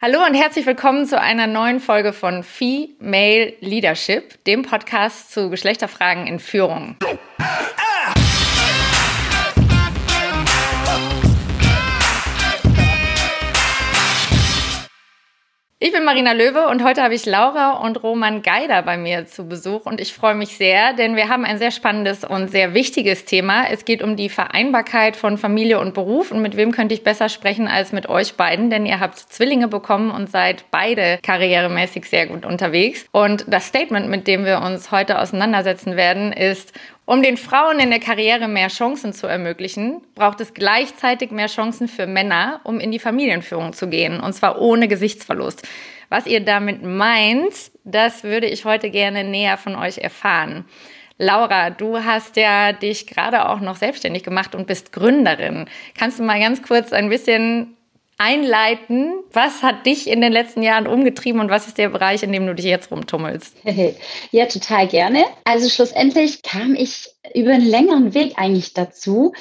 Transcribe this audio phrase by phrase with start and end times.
[0.00, 6.28] Hallo und herzlich willkommen zu einer neuen Folge von Female Leadership, dem Podcast zu Geschlechterfragen
[6.28, 6.94] in Führung.
[15.80, 19.46] Ich bin Marina Löwe und heute habe ich Laura und Roman Geider bei mir zu
[19.46, 23.26] Besuch und ich freue mich sehr, denn wir haben ein sehr spannendes und sehr wichtiges
[23.26, 23.64] Thema.
[23.70, 27.28] Es geht um die Vereinbarkeit von Familie und Beruf und mit wem könnte ich besser
[27.28, 32.26] sprechen als mit euch beiden, denn ihr habt Zwillinge bekommen und seid beide karrieremäßig sehr
[32.26, 33.06] gut unterwegs.
[33.12, 36.72] Und das Statement, mit dem wir uns heute auseinandersetzen werden, ist
[37.08, 41.88] um den Frauen in der Karriere mehr Chancen zu ermöglichen, braucht es gleichzeitig mehr Chancen
[41.88, 45.66] für Männer, um in die Familienführung zu gehen, und zwar ohne Gesichtsverlust.
[46.10, 47.54] Was ihr damit meint,
[47.84, 50.66] das würde ich heute gerne näher von euch erfahren.
[51.16, 55.64] Laura, du hast ja dich gerade auch noch selbstständig gemacht und bist Gründerin.
[55.96, 57.77] Kannst du mal ganz kurz ein bisschen
[58.18, 59.14] einleiten.
[59.32, 62.46] Was hat dich in den letzten Jahren umgetrieben und was ist der Bereich, in dem
[62.46, 63.56] du dich jetzt rumtummelst?
[64.32, 65.24] Ja, total gerne.
[65.44, 69.32] Also schlussendlich kam ich über einen längeren Weg eigentlich dazu.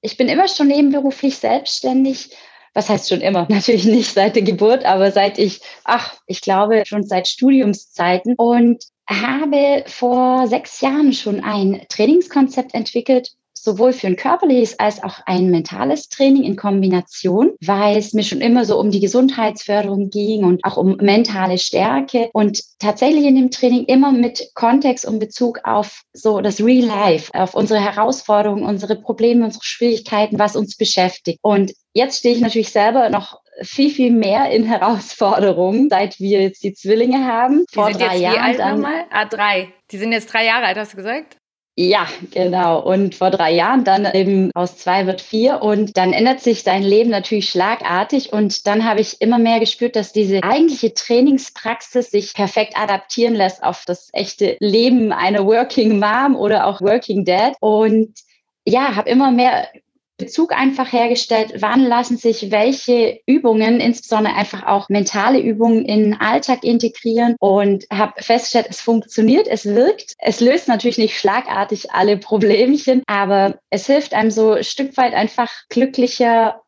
[0.00, 2.30] Ich bin immer schon nebenberuflich selbstständig.
[2.74, 3.46] Was heißt schon immer?
[3.48, 8.84] Natürlich nicht seit der Geburt, aber seit ich, ach, ich glaube schon seit Studiumszeiten und
[9.08, 13.30] habe vor sechs Jahren schon ein Trainingskonzept entwickelt,
[13.66, 18.40] sowohl für ein körperliches als auch ein mentales Training in Kombination, weil es mir schon
[18.40, 23.50] immer so um die Gesundheitsförderung ging und auch um mentale Stärke und tatsächlich in dem
[23.50, 28.94] Training immer mit Kontext und Bezug auf so das Real Life, auf unsere Herausforderungen, unsere
[28.94, 31.40] Probleme, unsere Schwierigkeiten, was uns beschäftigt.
[31.42, 36.62] Und jetzt stehe ich natürlich selber noch viel, viel mehr in Herausforderungen, seit wir jetzt
[36.62, 37.64] die Zwillinge haben.
[37.70, 38.34] Die Vor drei Jahren.
[38.34, 39.04] Wie alt nochmal?
[39.10, 39.72] Ah, drei.
[39.90, 41.38] Die sind jetzt drei Jahre alt, hast du gesagt?
[41.78, 42.80] Ja, genau.
[42.80, 46.82] Und vor drei Jahren dann eben aus zwei wird vier und dann ändert sich dein
[46.82, 52.32] Leben natürlich schlagartig und dann habe ich immer mehr gespürt, dass diese eigentliche Trainingspraxis sich
[52.32, 58.14] perfekt adaptieren lässt auf das echte Leben einer Working Mom oder auch Working Dad und
[58.64, 59.68] ja, habe immer mehr
[60.18, 66.20] Bezug einfach hergestellt, wann lassen sich welche Übungen, insbesondere einfach auch mentale Übungen in den
[66.20, 70.14] Alltag integrieren und habe festgestellt, es funktioniert, es wirkt.
[70.18, 75.14] Es löst natürlich nicht schlagartig alle Problemchen, aber es hilft einem so ein Stück weit
[75.14, 76.62] einfach glücklicher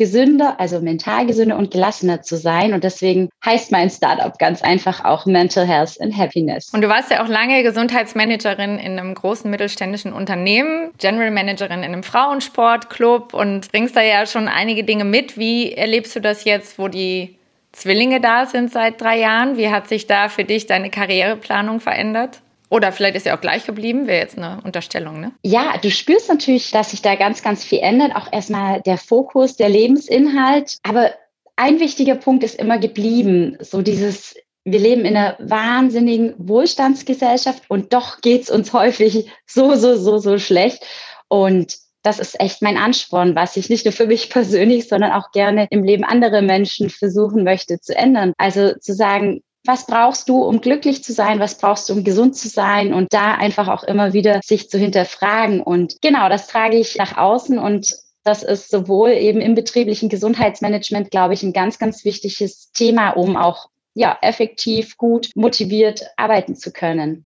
[0.00, 2.72] gesünder, also mental gesünder und gelassener zu sein.
[2.72, 6.70] Und deswegen heißt mein Startup ganz einfach auch Mental Health and Happiness.
[6.72, 11.92] Und du warst ja auch lange Gesundheitsmanagerin in einem großen mittelständischen Unternehmen, General Managerin in
[11.92, 15.36] einem Frauensportclub und bringst da ja schon einige Dinge mit.
[15.36, 17.36] Wie erlebst du das jetzt, wo die
[17.72, 19.58] Zwillinge da sind seit drei Jahren?
[19.58, 22.40] Wie hat sich da für dich deine Karriereplanung verändert?
[22.70, 25.32] Oder vielleicht ist er auch gleich geblieben, wäre jetzt eine Unterstellung, ne?
[25.42, 28.14] Ja, du spürst natürlich, dass sich da ganz, ganz viel ändert.
[28.14, 30.78] Auch erstmal der Fokus, der Lebensinhalt.
[30.84, 31.10] Aber
[31.56, 33.58] ein wichtiger Punkt ist immer geblieben.
[33.60, 39.74] So dieses, wir leben in einer wahnsinnigen Wohlstandsgesellschaft und doch geht es uns häufig so,
[39.74, 40.84] so, so, so schlecht.
[41.28, 45.32] Und das ist echt mein Ansporn, was ich nicht nur für mich persönlich, sondern auch
[45.32, 48.32] gerne im Leben anderer Menschen versuchen möchte zu ändern.
[48.38, 51.38] Also zu sagen, was brauchst du, um glücklich zu sein?
[51.38, 52.94] Was brauchst du, um gesund zu sein?
[52.94, 55.60] Und da einfach auch immer wieder sich zu hinterfragen.
[55.60, 57.94] Und genau, das trage ich nach außen und
[58.24, 63.36] das ist sowohl eben im betrieblichen Gesundheitsmanagement, glaube ich, ein ganz, ganz wichtiges Thema, um
[63.36, 67.24] auch ja, effektiv, gut, motiviert arbeiten zu können.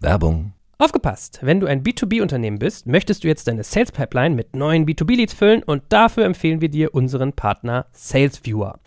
[0.00, 0.52] Werbung.
[0.78, 1.38] Aufgepasst!
[1.42, 5.62] Wenn du ein B2B-Unternehmen bist, möchtest du jetzt deine Sales Pipeline mit neuen B2B-Leads füllen
[5.62, 8.81] und dafür empfehlen wir dir unseren Partner SalesViewer.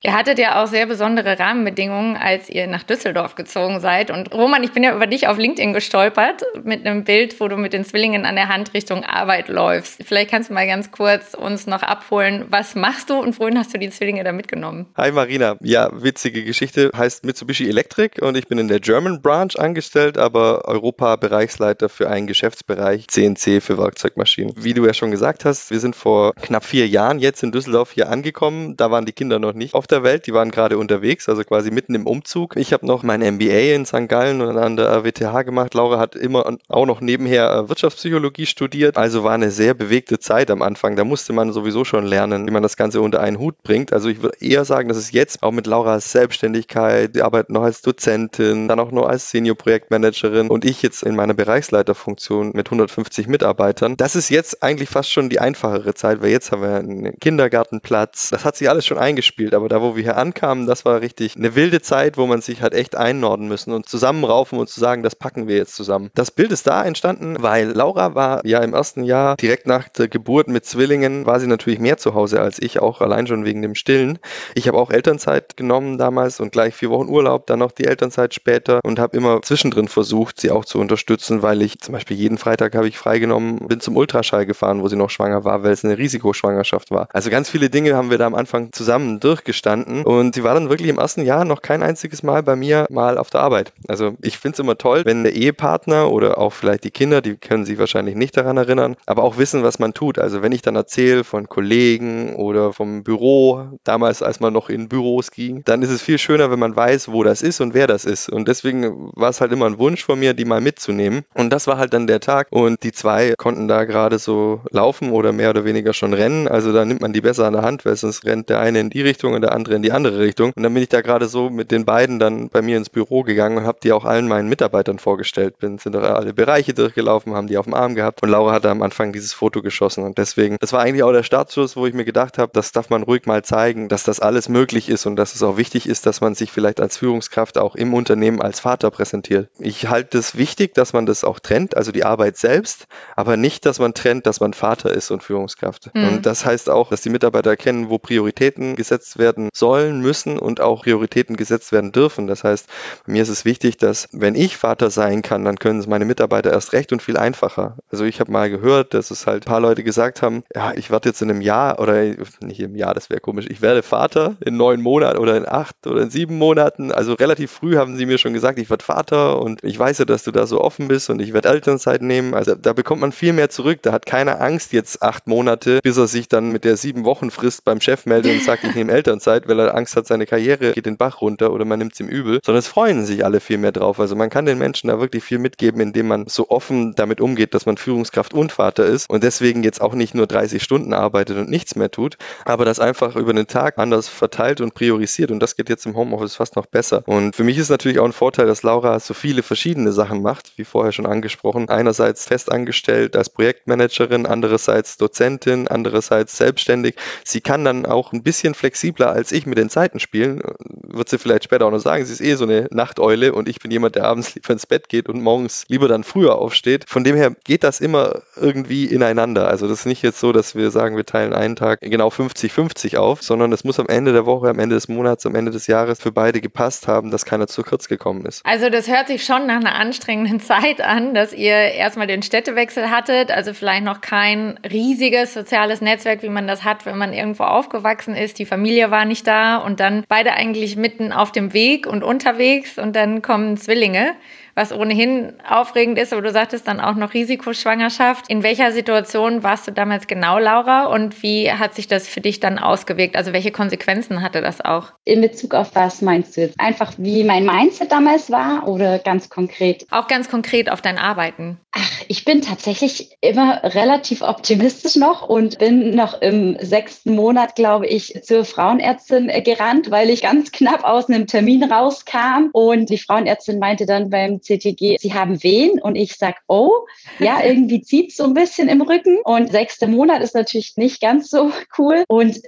[0.00, 4.12] Ihr hattet ja auch sehr besondere Rahmenbedingungen, als ihr nach Düsseldorf gezogen seid.
[4.12, 7.56] Und Roman, ich bin ja über dich auf LinkedIn gestolpert mit einem Bild, wo du
[7.56, 10.04] mit den Zwillingen an der Hand Richtung Arbeit läufst.
[10.04, 13.74] Vielleicht kannst du mal ganz kurz uns noch abholen, was machst du und wohin hast
[13.74, 14.86] du die Zwillinge da mitgenommen?
[14.96, 15.56] Hi Marina.
[15.62, 16.92] Ja, witzige Geschichte.
[16.96, 22.28] Heißt Mitsubishi Electric und ich bin in der German Branch angestellt, aber Europa-Bereichsleiter für einen
[22.28, 24.54] Geschäftsbereich CNC für Werkzeugmaschinen.
[24.56, 27.90] Wie du ja schon gesagt hast, wir sind vor knapp vier Jahren jetzt in Düsseldorf
[27.90, 28.76] hier angekommen.
[28.76, 31.70] Da waren die Kinder noch nicht auf der Welt, die waren gerade unterwegs, also quasi
[31.70, 32.56] mitten im Umzug.
[32.56, 34.08] Ich habe noch mein MBA in St.
[34.08, 35.74] Gallen und an der RWTH gemacht.
[35.74, 38.96] Laura hat immer auch noch nebenher äh, Wirtschaftspsychologie studiert.
[38.96, 40.96] Also war eine sehr bewegte Zeit am Anfang.
[40.96, 43.92] Da musste man sowieso schon lernen, wie man das Ganze unter einen Hut bringt.
[43.92, 47.62] Also ich würde eher sagen, dass es jetzt auch mit Lauras Selbstständigkeit, die arbeitet noch
[47.62, 53.28] als Dozentin, dann auch noch als Senior-Projektmanagerin und ich jetzt in meiner Bereichsleiterfunktion mit 150
[53.28, 53.96] Mitarbeitern.
[53.96, 58.30] Das ist jetzt eigentlich fast schon die einfachere Zeit, weil jetzt haben wir einen Kindergartenplatz.
[58.30, 61.36] Das hat sich alles schon eingespielt, aber da, wo wir hier ankamen, das war richtig
[61.36, 65.02] eine wilde Zeit, wo man sich halt echt einnorden müssen und zusammenraufen und zu sagen,
[65.02, 66.10] das packen wir jetzt zusammen.
[66.14, 70.08] Das Bild ist da entstanden, weil Laura war ja im ersten Jahr direkt nach der
[70.08, 73.62] Geburt mit Zwillingen, war sie natürlich mehr zu Hause als ich, auch allein schon wegen
[73.62, 74.18] dem Stillen.
[74.54, 78.34] Ich habe auch Elternzeit genommen damals und gleich vier Wochen Urlaub, dann noch die Elternzeit
[78.34, 82.38] später und habe immer zwischendrin versucht, sie auch zu unterstützen, weil ich zum Beispiel jeden
[82.38, 85.84] Freitag habe ich freigenommen, bin zum Ultraschall gefahren, wo sie noch schwanger war, weil es
[85.84, 87.08] eine Risikoschwangerschaft war.
[87.12, 89.20] Also ganz viele Dinge haben wir da am Anfang zusammen
[89.68, 92.86] durchgestanden und sie war dann wirklich im ersten Jahr noch kein einziges Mal bei mir
[92.90, 93.72] mal auf der Arbeit.
[93.88, 97.36] Also ich finde es immer toll, wenn der Ehepartner oder auch vielleicht die Kinder, die
[97.36, 100.18] können sich wahrscheinlich nicht daran erinnern, aber auch wissen, was man tut.
[100.18, 104.88] Also wenn ich dann erzähle von Kollegen oder vom Büro, damals als man noch in
[104.88, 107.86] Büros ging, dann ist es viel schöner, wenn man weiß, wo das ist und wer
[107.86, 108.28] das ist.
[108.28, 111.24] Und deswegen war es halt immer ein Wunsch von mir, die mal mitzunehmen.
[111.34, 112.48] Und das war halt dann der Tag.
[112.50, 116.48] Und die zwei konnten da gerade so laufen oder mehr oder weniger schon rennen.
[116.48, 118.90] Also da nimmt man die besser an der Hand, weil sonst rennt der eine in
[118.90, 120.52] die Richtung und der andere in die andere Richtung.
[120.54, 123.22] Und dann bin ich da gerade so mit den beiden dann bei mir ins Büro
[123.22, 125.58] gegangen und habe die auch allen meinen Mitarbeitern vorgestellt.
[125.58, 128.22] Bin, sind da alle Bereiche durchgelaufen, haben die auf dem Arm gehabt.
[128.22, 130.04] Und Laura hatte am Anfang dieses Foto geschossen.
[130.04, 132.90] Und deswegen, das war eigentlich auch der Startschuss, wo ich mir gedacht habe, das darf
[132.90, 136.06] man ruhig mal zeigen, dass das alles möglich ist und dass es auch wichtig ist,
[136.06, 139.48] dass man sich vielleicht als Führungskraft auch im Unternehmen als Vater präsentiert.
[139.58, 143.66] Ich halte es wichtig, dass man das auch trennt, also die Arbeit selbst, aber nicht,
[143.66, 145.90] dass man trennt, dass man Vater ist und Führungskraft.
[145.94, 146.08] Mhm.
[146.08, 150.60] Und das heißt auch, dass die Mitarbeiter erkennen, wo Prioritäten gesetzt werden sollen, müssen und
[150.60, 152.26] auch Prioritäten gesetzt werden dürfen.
[152.26, 152.68] Das heißt,
[153.06, 156.52] mir ist es wichtig, dass wenn ich Vater sein kann, dann können es meine Mitarbeiter
[156.52, 157.76] erst recht und viel einfacher.
[157.90, 160.90] Also ich habe mal gehört, dass es halt ein paar Leute gesagt haben, ja, ich
[160.90, 162.02] werde jetzt in einem Jahr oder
[162.40, 165.86] nicht im Jahr, das wäre komisch, ich werde Vater in neun Monaten oder in acht
[165.86, 166.92] oder in sieben Monaten.
[166.92, 170.04] Also relativ früh haben sie mir schon gesagt, ich werde Vater und ich weiß ja,
[170.04, 172.34] dass du da so offen bist und ich werde Elternzeit nehmen.
[172.34, 173.80] Also da bekommt man viel mehr zurück.
[173.82, 177.30] Da hat keiner Angst jetzt acht Monate, bis er sich dann mit der sieben Wochen
[177.30, 180.72] Frist beim Chef meldet und sagt, ich nehme Elternzeit, weil er Angst hat, seine Karriere
[180.72, 183.40] geht den Bach runter oder man nimmt es ihm übel, sondern es freuen sich alle
[183.40, 184.00] viel mehr drauf.
[184.00, 187.54] Also man kann den Menschen da wirklich viel mitgeben, indem man so offen damit umgeht,
[187.54, 191.36] dass man Führungskraft und Vater ist und deswegen jetzt auch nicht nur 30 Stunden arbeitet
[191.36, 195.40] und nichts mehr tut, aber das einfach über den Tag anders verteilt und priorisiert und
[195.40, 197.02] das geht jetzt im Homeoffice fast noch besser.
[197.06, 200.52] Und für mich ist natürlich auch ein Vorteil, dass Laura so viele verschiedene Sachen macht,
[200.56, 201.68] wie vorher schon angesprochen.
[201.68, 206.96] Einerseits festangestellt als Projektmanagerin, andererseits Dozentin, andererseits selbstständig.
[207.24, 210.40] Sie kann dann auch ein bisschen flexibler als ich mit den Zeiten spielen.
[210.68, 213.58] Wird sie vielleicht später auch noch sagen, sie ist eh so eine Nachteule und ich
[213.58, 216.84] bin jemand, der abends lieber ins Bett geht und morgens lieber dann früher aufsteht.
[216.88, 219.48] Von dem her geht das immer irgendwie ineinander.
[219.48, 222.96] Also das ist nicht jetzt so, dass wir sagen, wir teilen einen Tag genau 50-50
[222.96, 225.66] auf, sondern es muss am Ende der Woche, am Ende des Monats, am Ende des
[225.66, 228.44] Jahres für beide gepasst haben, dass keiner zu kurz gekommen ist.
[228.44, 232.90] Also das hört sich schon nach einer anstrengenden Zeit an, dass ihr erstmal den Städtewechsel
[232.90, 237.44] hattet, also vielleicht noch kein riesiges soziales Netzwerk, wie man das hat, wenn man irgendwo
[237.44, 238.38] aufgewachsen ist.
[238.38, 242.78] Die Familie war nicht da und dann beide eigentlich mitten auf dem Weg und unterwegs
[242.78, 244.14] und dann kommen Zwillinge
[244.58, 248.28] was ohnehin aufregend ist, aber du sagtest dann auch noch Risikoschwangerschaft.
[248.28, 250.86] In welcher Situation warst du damals genau, Laura?
[250.86, 253.16] Und wie hat sich das für dich dann ausgewirkt?
[253.16, 254.92] Also welche Konsequenzen hatte das auch?
[255.04, 256.58] In Bezug auf was meinst du jetzt?
[256.58, 259.86] Einfach wie mein Mindset damals war oder ganz konkret?
[259.90, 261.58] Auch ganz konkret auf dein Arbeiten.
[261.70, 267.86] Ach, ich bin tatsächlich immer relativ optimistisch noch und bin noch im sechsten Monat, glaube
[267.86, 273.60] ich, zur Frauenärztin gerannt, weil ich ganz knapp aus einem Termin rauskam und die Frauenärztin
[273.60, 276.86] meinte dann beim CTG, sie haben Wehen und ich sag, oh,
[277.18, 279.18] ja, irgendwie zieht so ein bisschen im Rücken.
[279.24, 282.04] Und sechster Monat ist natürlich nicht ganz so cool.
[282.08, 282.40] Und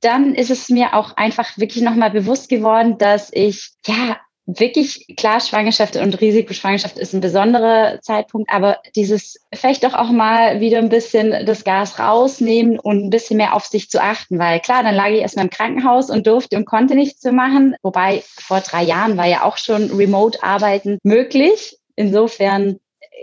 [0.00, 5.40] dann ist es mir auch einfach wirklich nochmal bewusst geworden, dass ich ja wirklich klar,
[5.40, 10.88] Schwangerschaft und Risikoschwangerschaft ist ein besonderer Zeitpunkt, aber dieses vielleicht doch auch mal wieder ein
[10.88, 14.94] bisschen das Gas rausnehmen und ein bisschen mehr auf sich zu achten, weil klar, dann
[14.94, 18.82] lag ich erstmal im Krankenhaus und durfte und konnte nichts zu machen, wobei vor drei
[18.82, 21.76] Jahren war ja auch schon Remote-Arbeiten möglich.
[21.94, 22.78] Insofern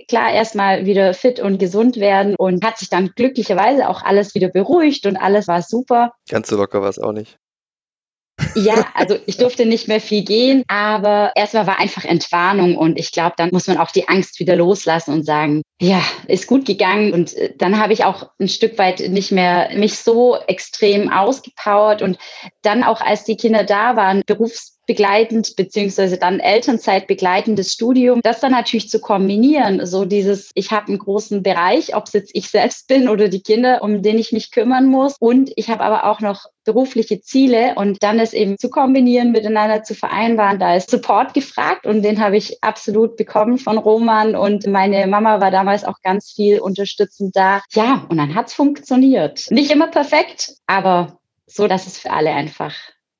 [0.07, 4.49] klar erstmal wieder fit und gesund werden und hat sich dann glücklicherweise auch alles wieder
[4.49, 6.13] beruhigt und alles war super.
[6.29, 7.39] Ganz so locker war es auch nicht.
[8.55, 13.11] Ja, also ich durfte nicht mehr viel gehen, aber erstmal war einfach Entwarnung und ich
[13.11, 17.13] glaube, dann muss man auch die Angst wieder loslassen und sagen, ja, ist gut gegangen.
[17.13, 22.01] Und äh, dann habe ich auch ein Stück weit nicht mehr mich so extrem ausgepowert
[22.01, 22.17] und
[22.61, 28.39] dann auch als die Kinder da waren, berufs begleitend beziehungsweise dann Elternzeit begleitendes Studium, das
[28.39, 32.49] dann natürlich zu kombinieren, so dieses, ich habe einen großen Bereich, ob es jetzt ich
[32.49, 36.05] selbst bin oder die Kinder, um den ich mich kümmern muss und ich habe aber
[36.05, 40.89] auch noch berufliche Ziele und dann es eben zu kombinieren, miteinander zu vereinbaren, da ist
[40.89, 45.83] Support gefragt und den habe ich absolut bekommen von Roman und meine Mama war damals
[45.83, 47.61] auch ganz viel unterstützend da.
[47.73, 49.45] Ja, und dann hat es funktioniert.
[49.51, 52.75] Nicht immer perfekt, aber so, dass es für alle einfach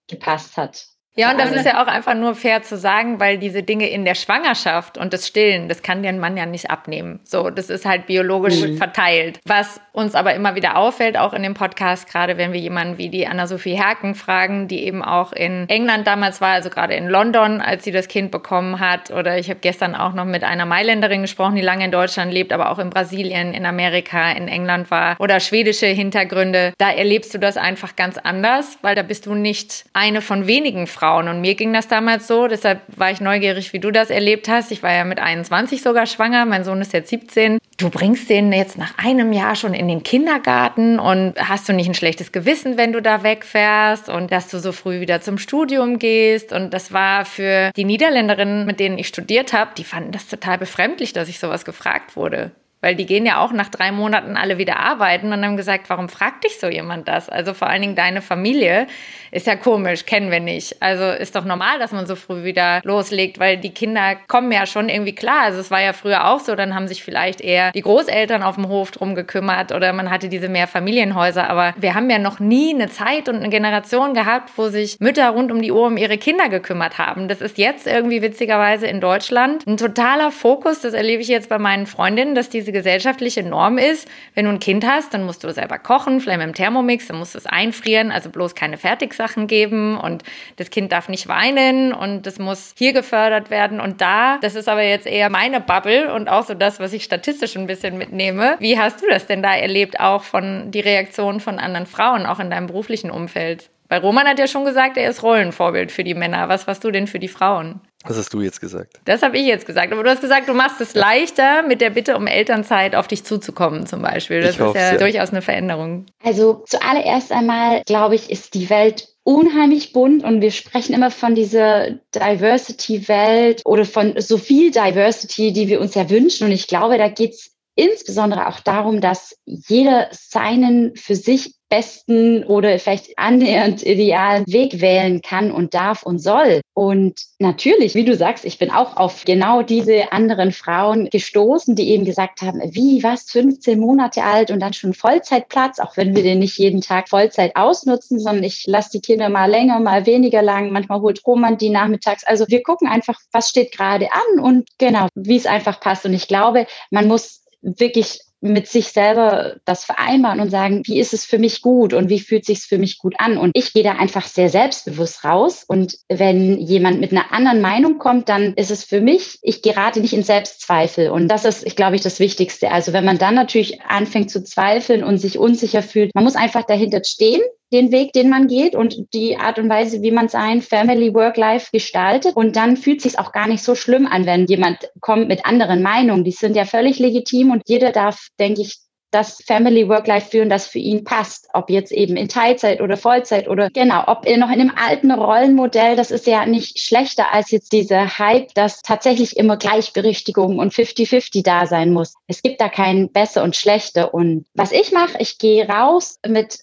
[0.07, 0.87] gepasst hat.
[1.17, 4.03] Ja, und das ist ja auch einfach nur fair zu sagen, weil diese Dinge in
[4.03, 7.21] der Schwangerschaft und das Stillen, das kann der Mann ja nicht abnehmen.
[7.23, 8.77] So, das ist halt biologisch mhm.
[8.77, 9.39] verteilt.
[9.45, 13.07] Was uns aber immer wieder auffällt, auch in dem Podcast, gerade wenn wir jemanden wie
[13.07, 17.61] die Anna-Sophie Herken fragen, die eben auch in England damals war, also gerade in London,
[17.61, 19.09] als sie das Kind bekommen hat.
[19.11, 22.51] Oder ich habe gestern auch noch mit einer Mailänderin gesprochen, die lange in Deutschland lebt,
[22.51, 25.15] aber auch in Brasilien, in Amerika, in England war.
[25.19, 26.73] Oder schwedische Hintergründe.
[26.77, 30.87] Da erlebst du das einfach ganz anders, weil da bist du nicht eine von wenigen
[30.87, 31.27] Frauen Frauen.
[31.27, 34.71] Und mir ging das damals so, deshalb war ich neugierig, wie du das erlebt hast.
[34.71, 37.59] Ich war ja mit 21 sogar schwanger, mein Sohn ist jetzt 17.
[37.77, 41.87] Du bringst den jetzt nach einem Jahr schon in den Kindergarten und hast du nicht
[41.87, 45.99] ein schlechtes Gewissen, wenn du da wegfährst und dass du so früh wieder zum Studium
[45.99, 46.51] gehst.
[46.51, 50.57] Und das war für die Niederländerinnen, mit denen ich studiert habe, die fanden das total
[50.57, 52.51] befremdlich, dass ich sowas gefragt wurde
[52.85, 56.07] weil die gehen ja auch nach drei Monaten alle wieder arbeiten und haben gesagt, warum
[56.07, 57.29] fragt dich so jemand das?
[57.29, 58.85] Also vor allen Dingen deine Familie
[59.31, 60.81] ist ja komisch, kennen wir nicht.
[60.83, 64.67] Also ist doch normal, dass man so früh wieder loslegt, weil die Kinder kommen ja
[64.67, 65.45] schon irgendwie klar.
[65.45, 68.53] Also es war ja früher auch so, dann haben sich vielleicht eher die Großeltern auf
[68.53, 71.49] dem Hof drum gekümmert oder man hatte diese Mehrfamilienhäuser.
[71.49, 75.27] Aber wir haben ja noch nie eine Zeit und eine Generation gehabt, wo sich Mütter
[75.31, 77.27] rund um die Uhr um ihre Kinder gekümmert haben.
[77.27, 80.81] Das ist jetzt irgendwie witzigerweise in Deutschland ein totaler Fokus.
[80.81, 84.59] Das erlebe ich jetzt bei meinen Freundinnen, dass diese gesellschaftliche Norm ist, wenn du ein
[84.59, 87.45] Kind hast, dann musst du selber kochen, vielleicht mit dem Thermomix, dann musst du es
[87.45, 90.23] einfrieren, also bloß keine Fertigsachen geben und
[90.57, 94.37] das Kind darf nicht weinen und das muss hier gefördert werden und da.
[94.41, 97.65] Das ist aber jetzt eher meine Bubble und auch so das, was ich statistisch ein
[97.65, 98.57] bisschen mitnehme.
[98.59, 102.39] Wie hast du das denn da erlebt, auch von die Reaktion von anderen Frauen, auch
[102.39, 103.69] in deinem beruflichen Umfeld?
[103.87, 106.49] Weil Roman hat ja schon gesagt, er ist Rollenvorbild für die Männer.
[106.49, 107.79] Was warst du denn für die Frauen?
[108.07, 108.99] Was hast du jetzt gesagt?
[109.05, 109.91] Das habe ich jetzt gesagt.
[109.91, 113.23] Aber du hast gesagt, du machst es leichter, mit der Bitte um Elternzeit auf dich
[113.23, 114.41] zuzukommen, zum Beispiel.
[114.41, 116.05] Das ich ist ja, ja durchaus eine Veränderung.
[116.23, 121.33] Also zuallererst einmal, glaube ich, ist die Welt unheimlich bunt und wir sprechen immer von
[121.33, 126.45] dieser Diversity-Welt oder von so viel Diversity, die wir uns ja wünschen.
[126.45, 132.43] Und ich glaube, da geht es insbesondere auch darum, dass jeder seinen für sich besten
[132.43, 136.61] oder vielleicht annähernd idealen Weg wählen kann und darf und soll.
[136.73, 141.89] Und natürlich, wie du sagst, ich bin auch auf genau diese anderen Frauen gestoßen, die
[141.89, 146.23] eben gesagt haben, wie, was, 15 Monate alt und dann schon Vollzeitplatz, auch wenn wir
[146.23, 150.41] den nicht jeden Tag Vollzeit ausnutzen, sondern ich lasse die Kinder mal länger, mal weniger
[150.41, 152.23] lang, manchmal holt Roman die nachmittags.
[152.25, 156.05] Also wir gucken einfach, was steht gerade an und genau, wie es einfach passt.
[156.05, 161.13] Und ich glaube, man muss wirklich mit sich selber das vereinbaren und sagen, wie ist
[161.13, 163.37] es für mich gut und wie fühlt sich für mich gut an?
[163.37, 165.63] Und ich gehe da einfach sehr selbstbewusst raus.
[165.67, 169.99] Und wenn jemand mit einer anderen Meinung kommt, dann ist es für mich, ich gerate
[169.99, 171.09] nicht in Selbstzweifel.
[171.09, 172.71] Und das ist, ich glaube ich, das Wichtigste.
[172.71, 176.63] Also wenn man dann natürlich anfängt zu zweifeln und sich unsicher fühlt, man muss einfach
[176.63, 177.41] dahinter stehen
[177.73, 181.37] den Weg, den man geht und die Art und Weise, wie man sein Family Work
[181.37, 182.35] Life gestaltet.
[182.35, 185.81] Und dann fühlt sich auch gar nicht so schlimm an, wenn jemand kommt mit anderen
[185.81, 186.23] Meinungen.
[186.23, 188.77] Die sind ja völlig legitim und jeder darf, denke ich,
[189.15, 191.47] das Family Work Life führen, das für ihn passt.
[191.53, 195.95] Ob jetzt eben in Teilzeit oder Vollzeit oder genau, ob noch in einem alten Rollenmodell,
[195.95, 201.43] das ist ja nicht schlechter als jetzt dieser Hype, dass tatsächlich immer Gleichberechtigung und 50-50
[201.43, 202.15] da sein muss.
[202.27, 204.13] Es gibt da kein besser und schlechter.
[204.13, 206.59] Und was ich mache, ich gehe raus mit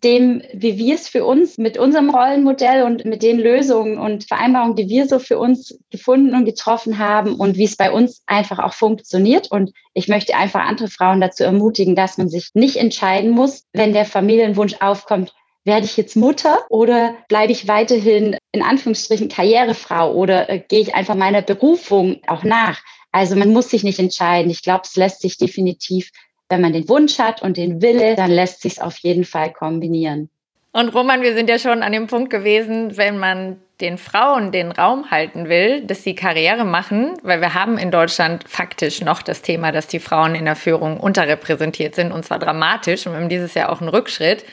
[0.00, 4.76] dem, wie wir es für uns mit unserem Rollenmodell und mit den Lösungen und Vereinbarungen,
[4.76, 8.58] die wir so für uns gefunden und getroffen haben und wie es bei uns einfach
[8.58, 9.50] auch funktioniert.
[9.50, 13.92] Und ich möchte einfach andere Frauen dazu ermutigen, dass man sich nicht entscheiden muss, wenn
[13.92, 15.32] der Familienwunsch aufkommt,
[15.64, 20.94] werde ich jetzt Mutter oder bleibe ich weiterhin in Anführungsstrichen Karrierefrau oder äh, gehe ich
[20.94, 22.80] einfach meiner Berufung auch nach?
[23.12, 24.50] Also man muss sich nicht entscheiden.
[24.50, 26.10] Ich glaube, es lässt sich definitiv,
[26.52, 29.54] wenn man den Wunsch hat und den Wille, dann lässt sich es auf jeden Fall
[29.54, 30.28] kombinieren.
[30.70, 34.70] Und Roman, wir sind ja schon an dem Punkt gewesen, wenn man den Frauen den
[34.70, 39.40] Raum halten will, dass sie Karriere machen, weil wir haben in Deutschland faktisch noch das
[39.40, 43.30] Thema, dass die Frauen in der Führung unterrepräsentiert sind und zwar dramatisch und wir haben
[43.30, 44.44] dieses Jahr auch einen Rückschritt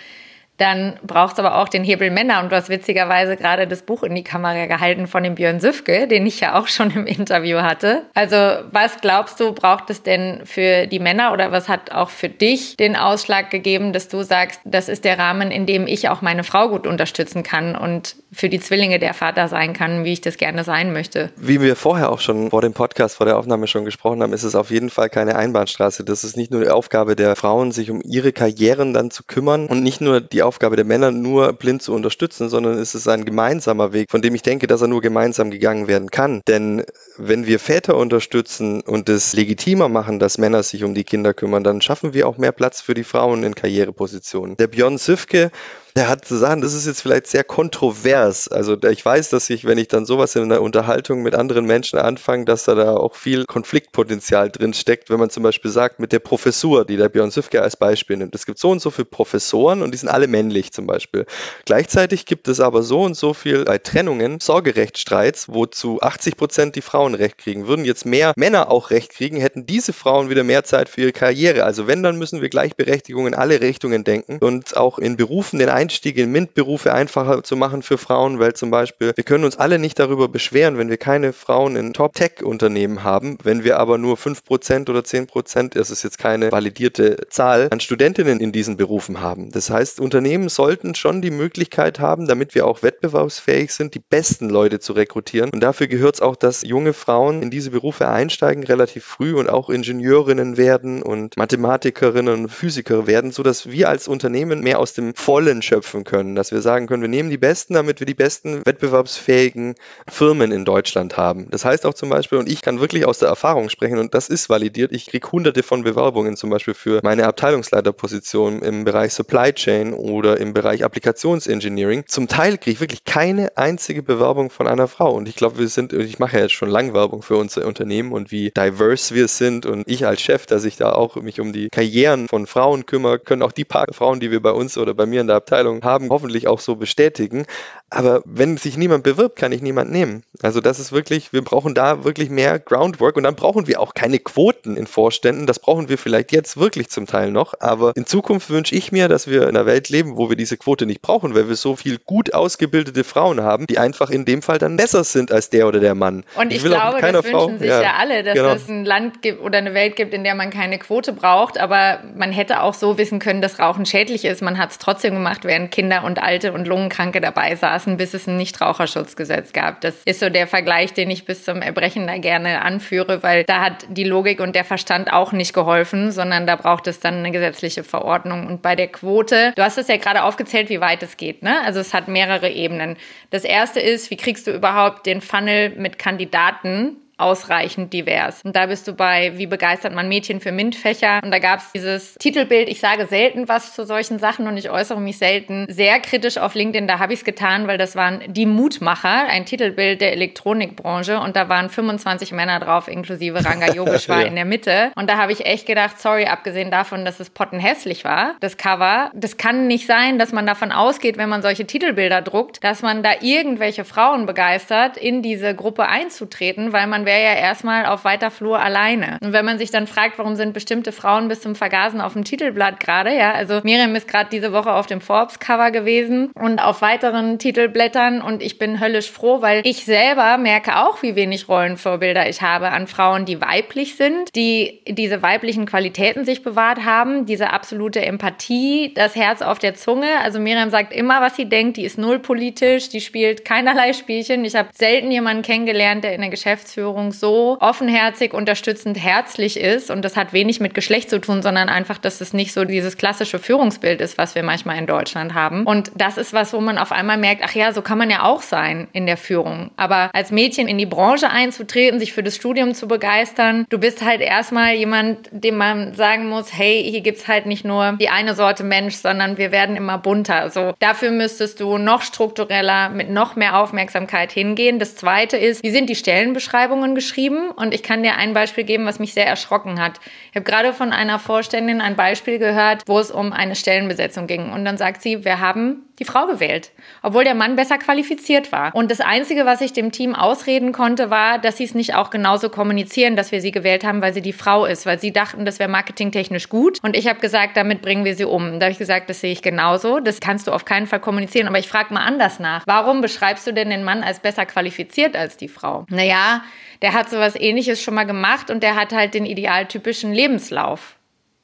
[0.60, 2.42] dann braucht es aber auch den Hebel Männer.
[2.42, 6.08] Und du hast witzigerweise gerade das Buch in die Kamera gehalten von dem Björn Süfke,
[6.08, 8.04] den ich ja auch schon im Interview hatte.
[8.14, 8.36] Also
[8.72, 12.78] was glaubst du, braucht es denn für die Männer oder was hat auch für dich
[12.78, 16.44] den Ausschlag gegeben, dass du sagst, das ist der Rahmen, in dem ich auch meine
[16.44, 20.38] Frau gut unterstützen kann und für die Zwillinge der Vater sein kann, wie ich das
[20.38, 21.32] gerne sein möchte?
[21.36, 24.44] Wie wir vorher auch schon vor dem Podcast, vor der Aufnahme schon gesprochen haben, ist
[24.44, 26.04] es auf jeden Fall keine Einbahnstraße.
[26.04, 29.68] Das ist nicht nur die Aufgabe der Frauen, sich um ihre Karrieren dann zu kümmern
[29.68, 33.24] und nicht nur die Aufgabe der Männer nur blind zu unterstützen, sondern es ist ein
[33.24, 36.42] gemeinsamer Weg, von dem ich denke, dass er nur gemeinsam gegangen werden kann.
[36.48, 36.84] Denn
[37.18, 41.64] wenn wir Väter unterstützen und es legitimer machen, dass Männer sich um die Kinder kümmern,
[41.64, 44.58] dann schaffen wir auch mehr Platz für die Frauen in Karrierepositionen.
[44.58, 45.52] Der Björn Süfke
[46.00, 48.48] der hat zu sagen, das ist jetzt vielleicht sehr kontrovers.
[48.48, 52.00] Also ich weiß, dass ich, wenn ich dann sowas in einer Unterhaltung mit anderen Menschen
[52.00, 56.14] anfange, dass da, da auch viel Konfliktpotenzial drin steckt, wenn man zum Beispiel sagt, mit
[56.14, 58.34] der Professur, die der Björn Süfke als Beispiel nimmt.
[58.34, 61.26] Es gibt so und so viele Professoren und die sind alle männlich zum Beispiel.
[61.66, 66.76] Gleichzeitig gibt es aber so und so viel bei Trennungen Sorgerechtsstreits, wo zu 80 Prozent
[66.78, 67.68] die Frauen Recht kriegen.
[67.68, 71.12] Würden jetzt mehr Männer auch Recht kriegen, hätten diese Frauen wieder mehr Zeit für ihre
[71.12, 71.66] Karriere.
[71.66, 75.68] Also wenn, dann müssen wir Gleichberechtigung in alle Richtungen denken und auch in Berufen den
[75.90, 79.80] Einstieg in MINT-Berufe einfacher zu machen für Frauen, weil zum Beispiel wir können uns alle
[79.80, 84.88] nicht darüber beschweren, wenn wir keine Frauen in Top-Tech-Unternehmen haben, wenn wir aber nur 5%
[84.88, 89.50] oder 10%, das ist jetzt keine validierte Zahl, an Studentinnen in diesen Berufen haben.
[89.52, 94.48] Das heißt, Unternehmen sollten schon die Möglichkeit haben, damit wir auch wettbewerbsfähig sind, die besten
[94.48, 95.50] Leute zu rekrutieren.
[95.50, 99.50] Und dafür gehört es auch, dass junge Frauen in diese Berufe einsteigen, relativ früh und
[99.50, 105.16] auch Ingenieurinnen werden und Mathematikerinnen und Physiker werden, sodass wir als Unternehmen mehr aus dem
[105.16, 108.66] vollen schöpfen können, dass wir sagen können, wir nehmen die Besten, damit wir die besten
[108.66, 109.76] wettbewerbsfähigen
[110.08, 111.48] Firmen in Deutschland haben.
[111.50, 114.30] Das heißt auch zum Beispiel, und ich kann wirklich aus der Erfahrung sprechen und das
[114.30, 119.54] ist validiert, ich kriege hunderte von Bewerbungen zum Beispiel für meine Abteilungsleiterposition im Bereich Supply
[119.54, 122.06] Chain oder im Bereich Applikationsengineering.
[122.08, 125.68] Zum Teil kriege ich wirklich keine einzige Bewerbung von einer Frau und ich glaube, wir
[125.68, 129.28] sind, ich mache ja jetzt schon lange Werbung für unser Unternehmen und wie diverse wir
[129.28, 132.86] sind und ich als Chef, dass ich da auch mich um die Karrieren von Frauen
[132.86, 135.36] kümmere, können auch die paar Frauen, die wir bei uns oder bei mir in der
[135.38, 137.46] Abteilung Abteilung haben, hoffentlich auch so bestätigen.
[137.90, 140.24] Aber wenn sich niemand bewirbt, kann ich niemand nehmen.
[140.44, 143.96] Also das ist wirklich, wir brauchen da wirklich mehr Groundwork und dann brauchen wir auch
[143.96, 145.48] keine Quoten in Vorständen.
[145.48, 147.56] Das brauchen wir vielleicht jetzt wirklich zum Teil noch.
[147.60, 150.56] Aber in Zukunft wünsche ich mir, dass wir in einer Welt leben, wo wir diese
[150.58, 154.44] Quote nicht brauchen, weil wir so viel gut ausgebildete Frauen haben, die einfach in dem
[154.44, 156.26] Fall dann besser sind als der oder der Mann.
[156.36, 158.54] Und ich, ich glaube, das Frau, wünschen sich ja, ja alle, dass genau.
[158.54, 161.60] es ein Land gibt oder eine Welt gibt, in der man keine Quote braucht.
[161.60, 164.44] Aber man hätte auch so wissen können, dass Rauchen schädlich ist.
[164.44, 168.28] Man hat es trotzdem gemacht, während Kinder und Alte und Lungenkranke dabei saßen, bis es
[168.28, 169.82] ein Nichtraucherschutzgesetz gab.
[169.82, 173.60] Das ist so der Vergleich, den ich bis zum Erbrechen da gerne anführe, weil da
[173.60, 177.32] hat die Logik und der Verstand auch nicht geholfen, sondern da braucht es dann eine
[177.32, 178.48] gesetzliche Verordnung.
[178.48, 181.44] Und bei der Quote, du hast es ja gerade aufgezählt, wie weit es geht.
[181.44, 181.58] Ne?
[181.66, 182.96] Also es hat mehrere Ebenen.
[183.32, 188.42] Das erste ist, wie kriegst du überhaupt den Funnel mit Kandidaten ausreichend divers.
[188.44, 191.22] Und da bist du bei, wie begeistert man Mädchen für MINT-Fächer.
[191.24, 194.70] Und da gab es dieses Titelbild, ich sage selten was zu solchen Sachen und ich
[194.70, 196.88] äußere mich selten sehr kritisch auf LinkedIn.
[196.88, 201.20] Da habe ich es getan, weil das waren die Mutmacher, ein Titelbild der Elektronikbranche.
[201.20, 204.28] Und da waren 25 Männer drauf, inklusive Ranga Yogeshwar ja.
[204.28, 204.92] in der Mitte.
[204.96, 209.12] Und da habe ich echt gedacht, sorry, abgesehen davon, dass es pottenhässlich war, das Cover,
[209.14, 213.04] das kann nicht sein, dass man davon ausgeht, wenn man solche Titelbilder druckt, dass man
[213.04, 218.30] da irgendwelche Frauen begeistert, in diese Gruppe einzutreten, weil man wäre ja erstmal auf weiter
[218.30, 219.18] Flur alleine.
[219.24, 222.24] Und wenn man sich dann fragt, warum sind bestimmte Frauen bis zum Vergasen auf dem
[222.24, 226.84] Titelblatt gerade, ja, also Miriam ist gerade diese Woche auf dem Forbes-Cover gewesen und auf
[226.84, 232.30] weiteren Titelblättern und ich bin höllisch froh, weil ich selber merke auch, wie wenig Rollenvorbilder
[232.30, 237.50] ich habe an Frauen, die weiblich sind, die diese weiblichen Qualitäten sich bewahrt haben, diese
[237.50, 240.20] absolute Empathie, das Herz auf der Zunge.
[240.24, 244.46] Also Miriam sagt immer, was sie denkt, die ist null politisch, die spielt keinerlei Spielchen.
[244.46, 249.90] Ich habe selten jemanden kennengelernt, der in der Geschäftsführung Führung so offenherzig, unterstützend, herzlich ist.
[249.90, 252.98] Und das hat wenig mit Geschlecht zu tun, sondern einfach, dass es nicht so dieses
[252.98, 255.66] klassische Führungsbild ist, was wir manchmal in Deutschland haben.
[255.66, 258.24] Und das ist was, wo man auf einmal merkt, ach ja, so kann man ja
[258.24, 259.72] auch sein in der Führung.
[259.78, 264.04] Aber als Mädchen in die Branche einzutreten, sich für das Studium zu begeistern, du bist
[264.04, 268.10] halt erstmal jemand, dem man sagen muss, hey, hier gibt es halt nicht nur die
[268.10, 270.50] eine Sorte Mensch, sondern wir werden immer bunter.
[270.50, 274.80] So, dafür müsstest du noch struktureller, mit noch mehr Aufmerksamkeit hingehen.
[274.80, 277.52] Das zweite ist, wie sind die Stellenbeschreibungen geschrieben?
[277.52, 280.00] Und ich kann dir ein Beispiel geben, was mich sehr erschrocken hat.
[280.30, 284.52] Ich habe gerade von einer Vorständin ein Beispiel gehört, wo es um eine Stellenbesetzung ging.
[284.52, 286.72] Und dann sagt sie, wir haben die Frau gewählt,
[287.04, 288.74] obwohl der Mann besser qualifiziert war.
[288.74, 292.10] Und das Einzige, was ich dem Team ausreden konnte, war, dass sie es nicht auch
[292.10, 295.46] genauso kommunizieren, dass wir sie gewählt haben, weil sie die Frau ist, weil sie dachten,
[295.46, 296.80] das wäre marketingtechnisch gut.
[296.82, 298.60] Und ich habe gesagt, damit bringen wir sie um.
[298.60, 300.00] Da habe ich gesagt, das sehe ich genauso.
[300.00, 301.48] Das kannst du auf keinen Fall kommunizieren.
[301.48, 302.64] Aber ich frage mal anders nach.
[302.66, 305.86] Warum beschreibst du denn den Mann als besser qualifiziert als die Frau?
[305.90, 306.44] Naja,
[306.82, 310.96] der hat sowas ähnliches schon mal gemacht und der hat halt den idealtypischen Lebenslauf.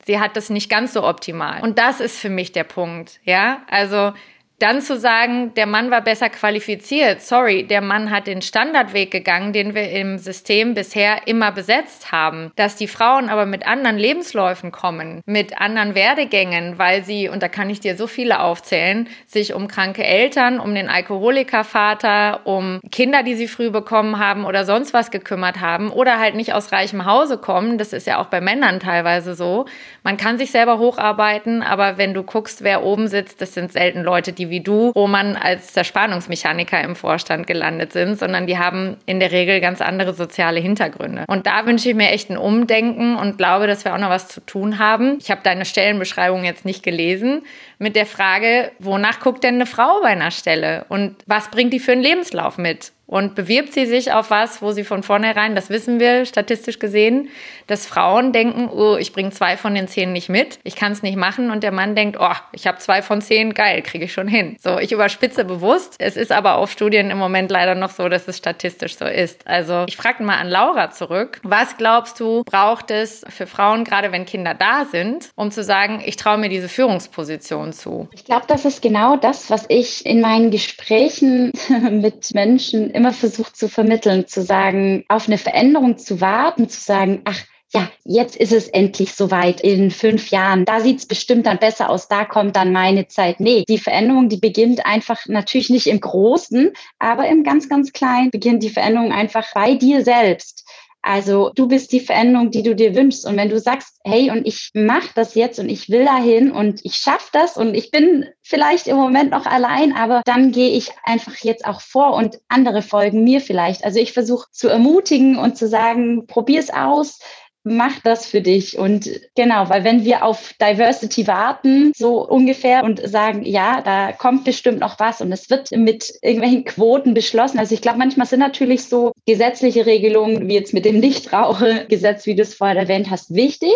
[0.06, 1.62] Sie hat das nicht ganz so optimal.
[1.62, 3.62] Und das ist für mich der Punkt, ja?
[3.68, 4.14] Also,
[4.60, 7.22] dann zu sagen, der Mann war besser qualifiziert.
[7.22, 12.52] Sorry, der Mann hat den Standardweg gegangen, den wir im System bisher immer besetzt haben.
[12.56, 17.50] Dass die Frauen aber mit anderen Lebensläufen kommen, mit anderen Werdegängen, weil sie, und da
[17.50, 23.24] kann ich dir so viele aufzählen, sich um kranke Eltern, um den Alkoholikervater, um Kinder,
[23.24, 27.06] die sie früh bekommen haben oder sonst was gekümmert haben oder halt nicht aus reichem
[27.06, 27.78] Hause kommen.
[27.78, 29.66] Das ist ja auch bei Männern teilweise so.
[30.04, 34.02] Man kann sich selber hocharbeiten, aber wenn du guckst, wer oben sitzt, das sind selten
[34.02, 39.20] Leute, die wie du, Roman, als Zerspannungsmechaniker im Vorstand gelandet sind, sondern die haben in
[39.20, 41.26] der Regel ganz andere soziale Hintergründe.
[41.28, 44.28] Und da wünsche ich mir echt ein Umdenken und glaube, dass wir auch noch was
[44.28, 45.18] zu tun haben.
[45.20, 47.44] Ich habe deine Stellenbeschreibung jetzt nicht gelesen
[47.78, 51.80] mit der Frage, wonach guckt denn eine Frau bei einer Stelle und was bringt die
[51.80, 52.92] für einen Lebenslauf mit?
[53.08, 57.30] Und bewirbt sie sich auf was, wo sie von vornherein, das wissen wir statistisch gesehen,
[57.68, 61.04] dass Frauen denken, oh, ich bringe zwei von den zehn nicht mit, ich kann es
[61.04, 61.52] nicht machen.
[61.52, 64.58] Und der Mann denkt, oh, ich habe zwei von zehn, geil, kriege ich schon hin.
[64.60, 65.96] So, ich überspitze bewusst.
[66.00, 69.46] Es ist aber auf Studien im Moment leider noch so, dass es statistisch so ist.
[69.46, 71.40] Also ich frage mal an Laura zurück.
[71.44, 76.02] Was glaubst du, braucht es für Frauen, gerade wenn Kinder da sind, um zu sagen,
[76.04, 78.08] ich traue mir diese Führungsposition zu?
[78.14, 81.52] Ich glaube, das ist genau das, was ich in meinen Gesprächen
[81.92, 87.22] mit Menschen immer versucht zu vermitteln, zu sagen, auf eine Veränderung zu warten, zu sagen,
[87.26, 87.40] ach,
[87.74, 90.64] ja, jetzt ist es endlich soweit in fünf Jahren.
[90.64, 93.42] Da sieht es bestimmt dann besser aus, da kommt dann meine Zeit.
[93.42, 98.32] Nee, die Veränderung, die beginnt einfach natürlich nicht im Großen, aber im ganz, ganz Kleinen
[98.32, 100.66] beginnt die Veränderung einfach bei dir selbst.
[101.08, 103.28] Also du bist die Veränderung, die du dir wünschst.
[103.28, 106.84] Und wenn du sagst, hey, und ich mache das jetzt und ich will dahin und
[106.84, 110.90] ich schaffe das und ich bin vielleicht im Moment noch allein, aber dann gehe ich
[111.04, 113.86] einfach jetzt auch vor und andere folgen mir vielleicht.
[113.86, 117.20] Also ich versuche zu ermutigen und zu sagen, probier's aus
[117.66, 118.78] mach das für dich.
[118.78, 124.46] Und genau, weil wenn wir auf Diversity warten, so ungefähr, und sagen, ja, da kommt
[124.46, 127.60] bestimmt noch was und es wird mit irgendwelchen Quoten beschlossen.
[127.60, 132.36] Also ich glaube, manchmal sind natürlich so gesetzliche Regelungen, wie jetzt mit dem Nichtrauchegesetz, wie
[132.36, 133.74] du es vorher erwähnt hast, wichtig,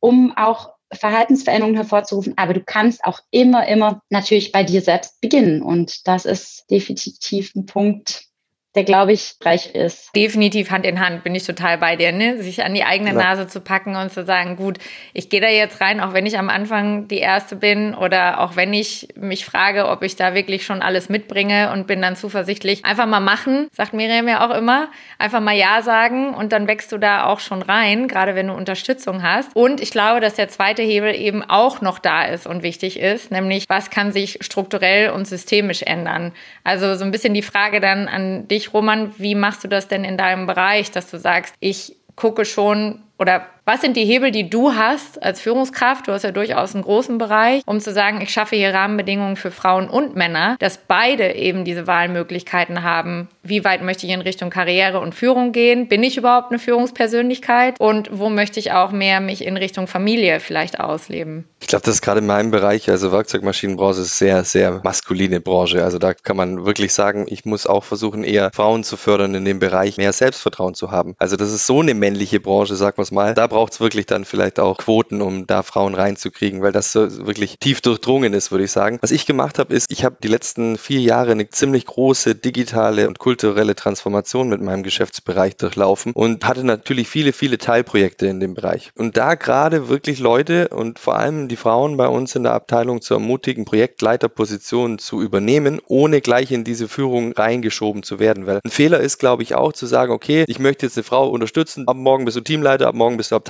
[0.00, 5.62] um auch Verhaltensveränderungen hervorzurufen, aber du kannst auch immer, immer natürlich bei dir selbst beginnen.
[5.62, 8.27] Und das ist definitiv ein Punkt,
[8.74, 10.14] der, glaube ich, reich ist.
[10.14, 12.42] Definitiv Hand in Hand, bin ich total bei dir, ne?
[12.42, 13.16] Sich an die eigene ja.
[13.16, 14.78] Nase zu packen und zu sagen, gut,
[15.14, 18.56] ich gehe da jetzt rein, auch wenn ich am Anfang die Erste bin oder auch
[18.56, 22.84] wenn ich mich frage, ob ich da wirklich schon alles mitbringe und bin dann zuversichtlich.
[22.84, 24.88] Einfach mal machen, sagt Miriam ja auch immer.
[25.18, 28.52] Einfach mal Ja sagen und dann wächst du da auch schon rein, gerade wenn du
[28.52, 29.56] Unterstützung hast.
[29.56, 33.30] Und ich glaube, dass der zweite Hebel eben auch noch da ist und wichtig ist,
[33.30, 36.32] nämlich was kann sich strukturell und systemisch ändern.
[36.64, 40.04] Also so ein bisschen die Frage dann an dich, Roman, wie machst du das denn
[40.04, 44.48] in deinem Bereich, dass du sagst, ich gucke schon oder was sind die Hebel, die
[44.48, 46.08] du hast als Führungskraft?
[46.08, 49.50] Du hast ja durchaus einen großen Bereich, um zu sagen, ich schaffe hier Rahmenbedingungen für
[49.50, 53.28] Frauen und Männer, dass beide eben diese Wahlmöglichkeiten haben.
[53.42, 55.86] Wie weit möchte ich in Richtung Karriere und Führung gehen?
[55.86, 57.78] Bin ich überhaupt eine Führungspersönlichkeit?
[57.78, 61.44] Und wo möchte ich auch mehr mich in Richtung Familie vielleicht ausleben?
[61.60, 65.84] Ich glaube, das ist gerade in meinem Bereich, also Werkzeugmaschinenbranche ist sehr, sehr maskuline Branche.
[65.84, 69.44] Also da kann man wirklich sagen, ich muss auch versuchen, eher Frauen zu fördern in
[69.44, 71.14] dem Bereich, mehr Selbstvertrauen zu haben.
[71.18, 73.34] Also das ist so eine männliche Branche, sag wir es mal.
[73.34, 77.26] Da braucht es wirklich dann vielleicht auch Quoten, um da Frauen reinzukriegen, weil das so
[77.26, 78.98] wirklich tief durchdrungen ist, würde ich sagen.
[79.00, 83.08] Was ich gemacht habe, ist, ich habe die letzten vier Jahre eine ziemlich große digitale
[83.08, 88.54] und kulturelle Transformation mit meinem Geschäftsbereich durchlaufen und hatte natürlich viele, viele Teilprojekte in dem
[88.54, 88.92] Bereich.
[88.94, 93.00] Und da gerade wirklich Leute und vor allem die Frauen bei uns in der Abteilung
[93.00, 98.46] zu ermutigen, Projektleiterpositionen zu übernehmen, ohne gleich in diese Führung reingeschoben zu werden.
[98.46, 101.28] Weil ein Fehler ist, glaube ich, auch zu sagen, okay, ich möchte jetzt eine Frau
[101.28, 103.47] unterstützen, ab morgen bist du Teamleiter, ab morgen bist du Abteilungsleiter,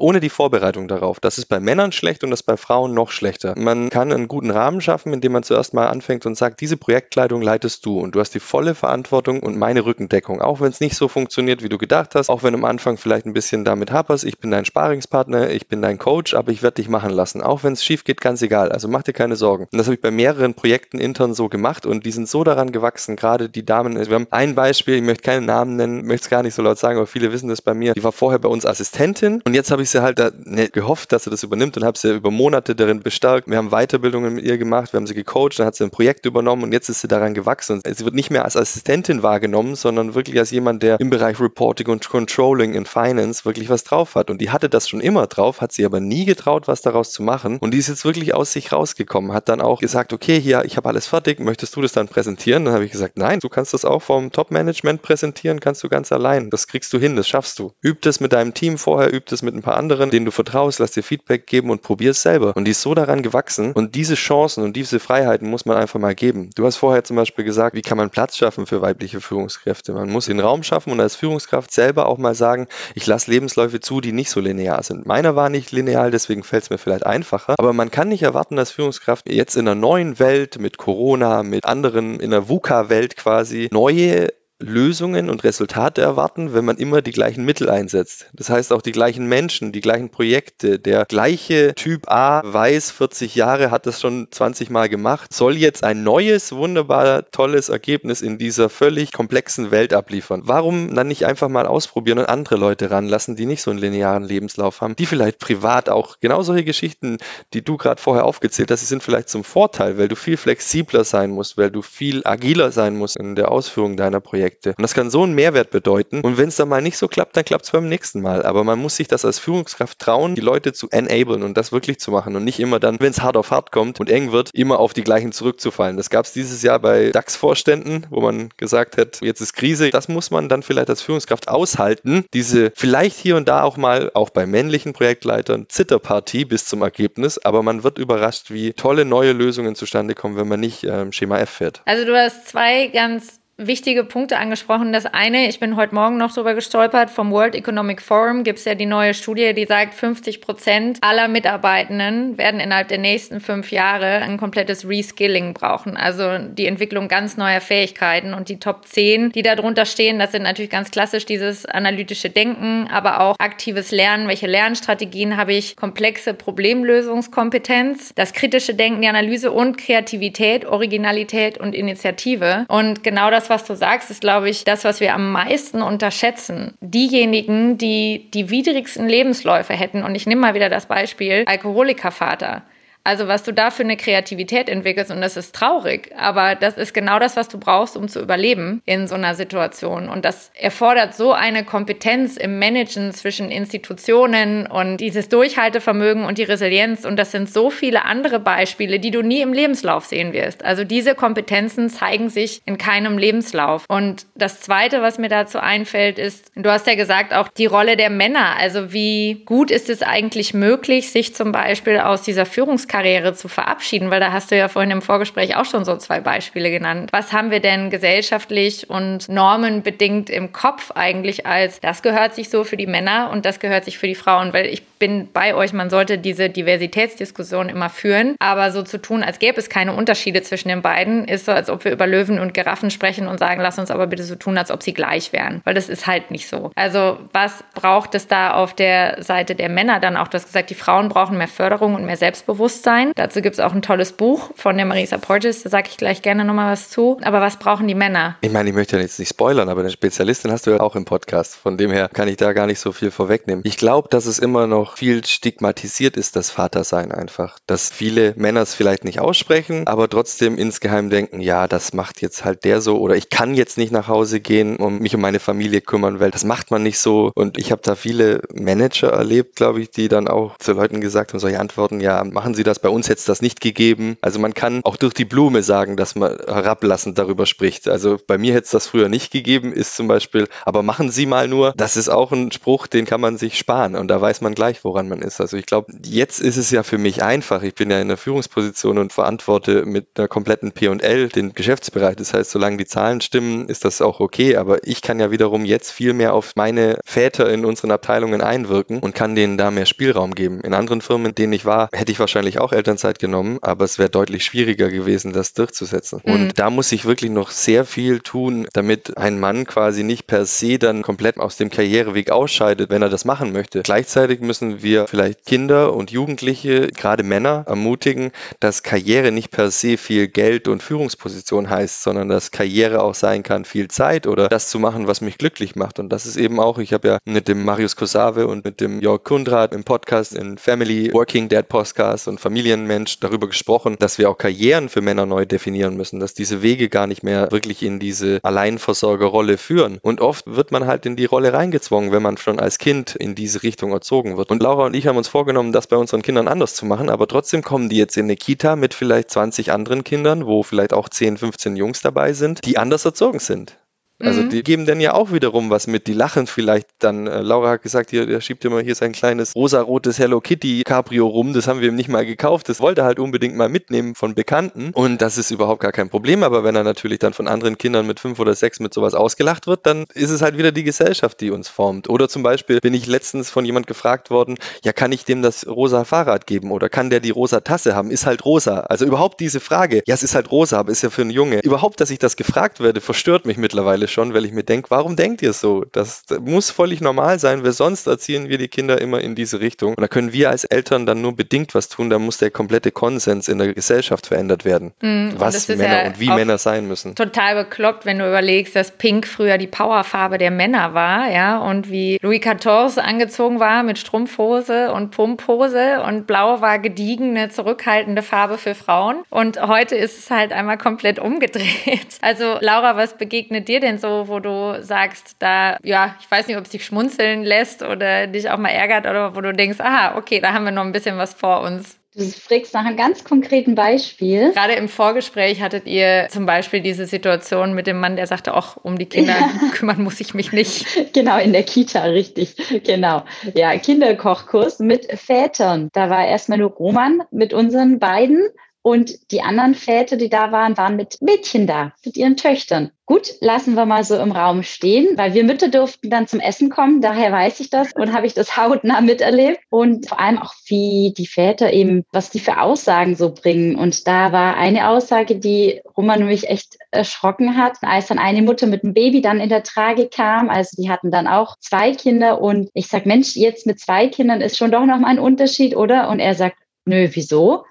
[0.00, 1.20] ohne die Vorbereitung darauf.
[1.20, 3.54] Das ist bei Männern schlecht und das ist bei Frauen noch schlechter.
[3.56, 7.42] Man kann einen guten Rahmen schaffen, indem man zuerst mal anfängt und sagt, diese Projektkleidung
[7.42, 10.40] leitest du und du hast die volle Verantwortung und meine Rückendeckung.
[10.40, 13.26] Auch wenn es nicht so funktioniert, wie du gedacht hast, auch wenn am Anfang vielleicht
[13.26, 16.76] ein bisschen damit haperst, ich bin dein Sparingspartner, ich bin dein Coach, aber ich werde
[16.76, 17.42] dich machen lassen.
[17.42, 18.72] Auch wenn es schief geht, ganz egal.
[18.72, 19.68] Also mach dir keine Sorgen.
[19.70, 22.72] Und das habe ich bei mehreren Projekten intern so gemacht und die sind so daran
[22.72, 23.96] gewachsen, gerade die Damen.
[23.96, 26.78] Wir haben ein Beispiel, ich möchte keinen Namen nennen, möchte es gar nicht so laut
[26.78, 27.94] sagen, aber viele wissen das bei mir.
[27.94, 31.12] Die war vorher bei uns Assistentin und jetzt habe ich sie halt da, ne, gehofft,
[31.12, 33.48] dass sie das übernimmt und habe sie über Monate darin bestärkt.
[33.48, 36.26] Wir haben Weiterbildungen mit ihr gemacht, wir haben sie gecoacht, dann hat sie ein Projekt
[36.26, 37.80] übernommen und jetzt ist sie daran gewachsen.
[37.84, 41.40] Und sie wird nicht mehr als Assistentin wahrgenommen, sondern wirklich als jemand, der im Bereich
[41.40, 44.30] Reporting und Controlling in Finance wirklich was drauf hat.
[44.30, 47.22] Und die hatte das schon immer drauf, hat sie aber nie getraut, was daraus zu
[47.22, 47.58] machen.
[47.58, 50.76] Und die ist jetzt wirklich aus sich rausgekommen, hat dann auch gesagt, okay, hier, ich
[50.76, 52.64] habe alles fertig, möchtest du das dann präsentieren?
[52.64, 56.12] Dann habe ich gesagt, nein, du kannst das auch vom Top-Management präsentieren, kannst du ganz
[56.12, 56.50] allein.
[56.50, 57.72] Das kriegst du hin, das schaffst du.
[57.84, 60.78] Üb das mit deinem Team vorher, üb das mit ein paar anderen, denen du vertraust,
[60.78, 62.52] lass dir Feedback geben und probier es selber.
[62.56, 63.72] Und die ist so daran gewachsen.
[63.72, 66.50] Und diese Chancen und diese Freiheiten muss man einfach mal geben.
[66.54, 69.92] Du hast vorher zum Beispiel gesagt, wie kann man Platz schaffen für weibliche Führungskräfte?
[69.92, 73.80] Man muss den Raum schaffen und als Führungskraft selber auch mal sagen, ich lasse Lebensläufe
[73.80, 75.06] zu, die nicht so linear sind.
[75.06, 77.54] Meiner war nicht linear, deswegen fällt es mir vielleicht einfacher.
[77.58, 81.64] Aber man kann nicht erwarten, als Führungskraft jetzt in einer neuen Welt mit Corona, mit
[81.64, 87.44] anderen, in der VUCA-Welt quasi neue Lösungen und Resultate erwarten, wenn man immer die gleichen
[87.44, 88.30] Mittel einsetzt.
[88.32, 90.78] Das heißt auch die gleichen Menschen, die gleichen Projekte.
[90.78, 95.84] Der gleiche Typ A weiß 40 Jahre, hat das schon 20 Mal gemacht, soll jetzt
[95.84, 100.42] ein neues, wunderbar tolles Ergebnis in dieser völlig komplexen Welt abliefern.
[100.46, 104.24] Warum dann nicht einfach mal ausprobieren und andere Leute ranlassen, die nicht so einen linearen
[104.24, 107.18] Lebenslauf haben, die vielleicht privat auch genau solche Geschichten,
[107.52, 111.30] die du gerade vorher aufgezählt hast, sind vielleicht zum Vorteil, weil du viel flexibler sein
[111.30, 114.45] musst, weil du viel agiler sein musst in der Ausführung deiner Projekte.
[114.46, 114.70] Projekte.
[114.70, 116.20] Und das kann so einen Mehrwert bedeuten.
[116.20, 118.44] Und wenn es dann mal nicht so klappt, dann klappt es beim nächsten Mal.
[118.44, 121.98] Aber man muss sich das als Führungskraft trauen, die Leute zu enablen und das wirklich
[121.98, 124.50] zu machen und nicht immer dann, wenn es hart auf hart kommt und eng wird,
[124.54, 125.96] immer auf die gleichen zurückzufallen.
[125.96, 129.90] Das gab es dieses Jahr bei DAX-Vorständen, wo man gesagt hat, jetzt ist Krise.
[129.90, 132.24] Das muss man dann vielleicht als Führungskraft aushalten.
[132.32, 137.38] Diese vielleicht hier und da auch mal, auch bei männlichen Projektleitern, Zitterpartie bis zum Ergebnis.
[137.38, 141.38] Aber man wird überrascht, wie tolle neue Lösungen zustande kommen, wenn man nicht ähm, Schema
[141.38, 141.82] F fährt.
[141.84, 144.92] Also du hast zwei ganz wichtige Punkte angesprochen.
[144.92, 148.66] Das eine, ich bin heute Morgen noch drüber gestolpert, vom World Economic Forum gibt es
[148.66, 153.72] ja die neue Studie, die sagt, 50 Prozent aller Mitarbeitenden werden innerhalb der nächsten fünf
[153.72, 155.96] Jahre ein komplettes Reskilling brauchen.
[155.96, 158.34] Also die Entwicklung ganz neuer Fähigkeiten.
[158.34, 162.28] Und die Top 10, die da drunter stehen, das sind natürlich ganz klassisch dieses analytische
[162.28, 164.28] Denken, aber auch aktives Lernen.
[164.28, 165.76] Welche Lernstrategien habe ich?
[165.76, 172.66] Komplexe Problemlösungskompetenz, das kritische Denken, die Analyse und Kreativität, Originalität und Initiative.
[172.68, 176.74] Und genau das was du sagst, ist, glaube ich, das, was wir am meisten unterschätzen.
[176.80, 182.62] Diejenigen, die die widrigsten Lebensläufe hätten, und ich nehme mal wieder das Beispiel Alkoholikervater.
[183.06, 186.92] Also was du da für eine Kreativität entwickelst und das ist traurig, aber das ist
[186.92, 190.08] genau das, was du brauchst, um zu überleben in so einer Situation.
[190.08, 196.42] Und das erfordert so eine Kompetenz im Managen zwischen Institutionen und dieses Durchhaltevermögen und die
[196.42, 197.04] Resilienz.
[197.04, 200.64] Und das sind so viele andere Beispiele, die du nie im Lebenslauf sehen wirst.
[200.64, 203.84] Also diese Kompetenzen zeigen sich in keinem Lebenslauf.
[203.86, 207.96] Und das Zweite, was mir dazu einfällt, ist, du hast ja gesagt, auch die Rolle
[207.96, 208.56] der Männer.
[208.58, 213.48] Also wie gut ist es eigentlich möglich, sich zum Beispiel aus dieser Führungskraft Berufskarriere zu
[213.48, 214.10] verabschieden?
[214.10, 217.10] Weil da hast du ja vorhin im Vorgespräch auch schon so zwei Beispiele genannt.
[217.12, 222.64] Was haben wir denn gesellschaftlich und normenbedingt im Kopf eigentlich als, das gehört sich so
[222.64, 224.52] für die Männer und das gehört sich für die Frauen?
[224.52, 229.22] Weil ich bin bei euch, man sollte diese Diversitätsdiskussion immer führen, aber so zu tun,
[229.22, 232.38] als gäbe es keine Unterschiede zwischen den beiden, ist so, als ob wir über Löwen
[232.38, 235.32] und Giraffen sprechen und sagen, lass uns aber bitte so tun, als ob sie gleich
[235.32, 236.70] wären, weil das ist halt nicht so.
[236.74, 240.28] Also was braucht es da auf der Seite der Männer dann auch?
[240.28, 242.85] Du hast gesagt, die Frauen brauchen mehr Förderung und mehr Selbstbewusstsein.
[242.86, 243.12] Selbstbewusstsein.
[243.16, 246.22] Dazu gibt es auch ein tolles Buch von der Marisa Porges, da sage ich gleich
[246.22, 247.18] gerne nochmal was zu.
[247.22, 248.36] Aber was brauchen die Männer?
[248.40, 250.94] Ich meine, ich möchte ja jetzt nicht spoilern, aber eine Spezialistin hast du ja auch
[250.94, 251.56] im Podcast.
[251.56, 253.62] Von dem her kann ich da gar nicht so viel vorwegnehmen.
[253.66, 257.58] Ich glaube, dass es immer noch viel stigmatisiert ist, das Vatersein einfach.
[257.66, 262.44] Dass viele Männer es vielleicht nicht aussprechen, aber trotzdem insgeheim denken, ja, das macht jetzt
[262.44, 265.40] halt der so oder ich kann jetzt nicht nach Hause gehen und mich um meine
[265.40, 267.32] Familie kümmern, weil das macht man nicht so.
[267.34, 271.32] Und ich habe da viele Manager erlebt, glaube ich, die dann auch zu Leuten gesagt
[271.32, 274.16] haben, solche Antworten, ja, machen Sie das, bei uns hätte es das nicht gegeben.
[274.20, 277.88] Also man kann auch durch die Blume sagen, dass man herablassend darüber spricht.
[277.88, 281.26] Also bei mir hätte es das früher nicht gegeben, ist zum Beispiel, aber machen Sie
[281.26, 284.40] mal nur, das ist auch ein Spruch, den kann man sich sparen und da weiß
[284.40, 285.40] man gleich, woran man ist.
[285.40, 287.62] Also ich glaube, jetzt ist es ja für mich einfach.
[287.62, 292.16] Ich bin ja in der Führungsposition und verantworte mit einer kompletten P&L den Geschäftsbereich.
[292.16, 294.56] Das heißt, solange die Zahlen stimmen, ist das auch okay.
[294.56, 299.00] Aber ich kann ja wiederum jetzt viel mehr auf meine Väter in unseren Abteilungen einwirken
[299.00, 300.60] und kann denen da mehr Spielraum geben.
[300.60, 303.98] In anderen Firmen, in denen ich war, hätte ich wahrscheinlich auch Elternzeit genommen, aber es
[303.98, 306.20] wäre deutlich schwieriger gewesen, das durchzusetzen.
[306.24, 306.32] Mhm.
[306.32, 310.46] Und da muss ich wirklich noch sehr viel tun, damit ein Mann quasi nicht per
[310.46, 313.82] se dann komplett aus dem Karriereweg ausscheidet, wenn er das machen möchte.
[313.82, 319.96] Gleichzeitig müssen wir vielleicht Kinder und Jugendliche, gerade Männer, ermutigen, dass Karriere nicht per se
[319.96, 324.68] viel Geld und Führungsposition heißt, sondern dass Karriere auch sein kann, viel Zeit oder das
[324.68, 325.98] zu machen, was mich glücklich macht.
[325.98, 329.00] Und das ist eben auch, ich habe ja mit dem Marius Kosave und mit dem
[329.00, 334.30] Jörg Kundrat im Podcast in Family Working Dad Podcast und Familienmensch darüber gesprochen, dass wir
[334.30, 337.98] auch Karrieren für Männer neu definieren müssen, dass diese Wege gar nicht mehr wirklich in
[337.98, 339.98] diese Alleinversorgerrolle führen.
[340.00, 343.34] Und oft wird man halt in die Rolle reingezwungen, wenn man schon als Kind in
[343.34, 344.52] diese Richtung erzogen wird.
[344.52, 347.26] Und Laura und ich haben uns vorgenommen, das bei unseren Kindern anders zu machen, aber
[347.26, 351.08] trotzdem kommen die jetzt in eine Kita mit vielleicht 20 anderen Kindern, wo vielleicht auch
[351.08, 353.76] 10, 15 Jungs dabei sind, die anders erzogen sind.
[354.18, 354.50] Also mhm.
[354.50, 356.06] die geben dann ja auch wiederum was mit.
[356.06, 357.26] Die lachen vielleicht dann.
[357.26, 361.26] Äh, Laura hat gesagt, hier, der schiebt immer hier sein kleines rosarotes Hello Kitty Cabrio
[361.26, 361.52] rum.
[361.52, 362.68] Das haben wir ihm nicht mal gekauft.
[362.68, 364.90] Das wollte er halt unbedingt mal mitnehmen von Bekannten.
[364.94, 366.42] Und das ist überhaupt gar kein Problem.
[366.42, 369.66] Aber wenn er natürlich dann von anderen Kindern mit fünf oder sechs mit sowas ausgelacht
[369.66, 372.08] wird, dann ist es halt wieder die Gesellschaft, die uns formt.
[372.08, 375.66] Oder zum Beispiel bin ich letztens von jemand gefragt worden, ja, kann ich dem das
[375.66, 378.10] rosa Fahrrad geben oder kann der die rosa Tasse haben?
[378.10, 378.80] Ist halt rosa.
[378.80, 381.60] Also überhaupt diese Frage, ja, es ist halt rosa, aber ist ja für einen Junge.
[381.62, 384.90] Überhaupt, dass ich das gefragt werde, verstört mich mittlerweile mittlerweile schon, weil ich mir denke,
[384.90, 385.84] warum denkt ihr so?
[385.92, 389.60] Das, das muss völlig normal sein, weil sonst erziehen wir die Kinder immer in diese
[389.60, 389.94] Richtung.
[389.94, 392.90] Und da können wir als Eltern dann nur bedingt was tun, da muss der komplette
[392.90, 397.14] Konsens in der Gesellschaft verändert werden, mm, was Männer ja und wie Männer sein müssen.
[397.14, 401.90] Total bekloppt, wenn du überlegst, dass Pink früher die Powerfarbe der Männer war, ja, und
[401.90, 408.58] wie Louis XIV angezogen war mit Strumpfhose und Pumphose und Blau war gediegene, zurückhaltende Farbe
[408.58, 409.22] für Frauen.
[409.30, 411.66] Und heute ist es halt einmal komplett umgedreht.
[412.26, 416.46] Also Laura, was begegnet dir denn denn so, wo du sagst, da, ja, ich weiß
[416.46, 419.80] nicht, ob es dich schmunzeln lässt oder dich auch mal ärgert oder wo du denkst,
[419.80, 421.98] aha, okay, da haben wir noch ein bisschen was vor uns?
[422.14, 424.50] Du fragst nach einem ganz konkreten Beispiel.
[424.52, 428.78] Gerade im Vorgespräch hattet ihr zum Beispiel diese Situation mit dem Mann, der sagte, auch
[428.82, 429.68] um die Kinder ja.
[429.72, 430.86] kümmern muss ich mich nicht.
[431.12, 432.56] Genau, in der Kita, richtig.
[432.84, 433.22] Genau.
[433.54, 435.90] Ja, Kinderkochkurs mit Vätern.
[435.92, 438.48] Da war erstmal nur Roman mit unseren beiden
[438.86, 442.92] und die anderen Väter, die da waren, waren mit Mädchen da, mit ihren Töchtern.
[443.04, 446.70] Gut, lassen wir mal so im Raum stehen, weil wir Mütter durften dann zum Essen
[446.70, 447.00] kommen.
[447.00, 449.58] Daher weiß ich das und habe ich das hautnah miterlebt.
[449.70, 453.74] Und vor allem auch, wie die Väter eben, was die für Aussagen so bringen.
[453.74, 458.68] Und da war eine Aussage, die Roman mich echt erschrocken hat, als dann eine Mutter
[458.68, 460.48] mit einem Baby dann in der Trage kam.
[460.48, 462.40] Also die hatten dann auch zwei Kinder.
[462.40, 465.74] Und ich sag, Mensch, jetzt mit zwei Kindern ist schon doch noch mal ein Unterschied,
[465.74, 466.08] oder?
[466.08, 467.64] Und er sagt, nö, wieso?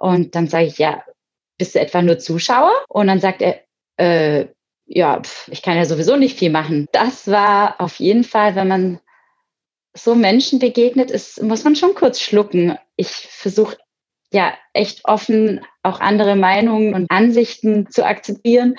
[0.00, 1.04] Und dann sage ich, ja,
[1.58, 2.72] bist du etwa nur Zuschauer?
[2.88, 3.60] Und dann sagt er,
[3.98, 4.46] äh,
[4.86, 6.88] ja, pf, ich kann ja sowieso nicht viel machen.
[6.92, 9.00] Das war auf jeden Fall, wenn man
[9.92, 12.78] so Menschen begegnet ist, muss man schon kurz schlucken.
[12.96, 13.76] Ich versuche
[14.32, 18.76] ja echt offen auch andere Meinungen und Ansichten zu akzeptieren.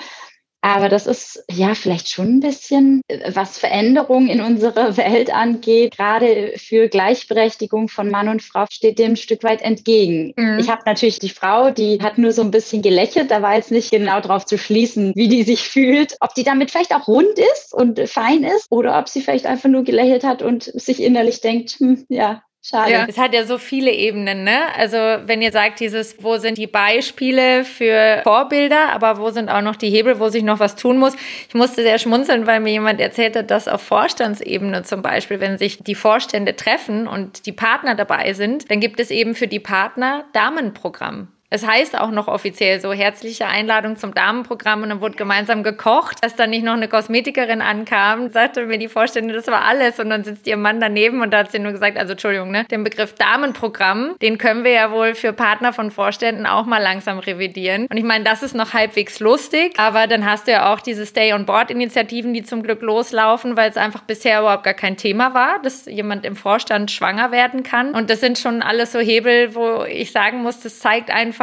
[0.64, 5.96] Aber das ist ja vielleicht schon ein bisschen, äh, was Veränderung in unserer Welt angeht,
[5.96, 10.32] gerade für Gleichberechtigung von Mann und Frau steht dem ein Stück weit entgegen.
[10.36, 10.60] Mhm.
[10.60, 13.72] Ich habe natürlich die Frau, die hat nur so ein bisschen gelächelt, da war jetzt
[13.72, 17.38] nicht genau drauf zu schließen, wie die sich fühlt, ob die damit vielleicht auch rund
[17.38, 21.40] ist und fein ist oder ob sie vielleicht einfach nur gelächelt hat und sich innerlich
[21.40, 22.92] denkt, hm, ja, Schade.
[22.92, 23.06] Ja.
[23.08, 24.72] Es hat ja so viele Ebenen, ne?
[24.76, 29.62] Also wenn ihr sagt, dieses, wo sind die Beispiele für Vorbilder, aber wo sind auch
[29.62, 31.16] noch die Hebel, wo sich noch was tun muss?
[31.48, 35.58] Ich musste sehr schmunzeln, weil mir jemand erzählt hat, dass auf Vorstandsebene zum Beispiel, wenn
[35.58, 39.60] sich die Vorstände treffen und die Partner dabei sind, dann gibt es eben für die
[39.60, 41.31] Partner Damenprogramm.
[41.52, 46.16] Es heißt auch noch offiziell so herzliche Einladung zum Damenprogramm und dann wurde gemeinsam gekocht.
[46.22, 50.08] Dass dann nicht noch eine Kosmetikerin ankam, sagte mir die Vorstände, das war alles und
[50.08, 52.84] dann sitzt ihr Mann daneben und da hat sie nur gesagt, also Entschuldigung, ne, den
[52.84, 57.86] Begriff Damenprogramm, den können wir ja wohl für Partner von Vorständen auch mal langsam revidieren.
[57.90, 61.04] Und ich meine, das ist noch halbwegs lustig, aber dann hast du ja auch diese
[61.04, 65.84] Stay-on-Board-Initiativen, die zum Glück loslaufen, weil es einfach bisher überhaupt gar kein Thema war, dass
[65.84, 67.90] jemand im Vorstand schwanger werden kann.
[67.92, 71.41] Und das sind schon alles so Hebel, wo ich sagen muss, das zeigt einfach,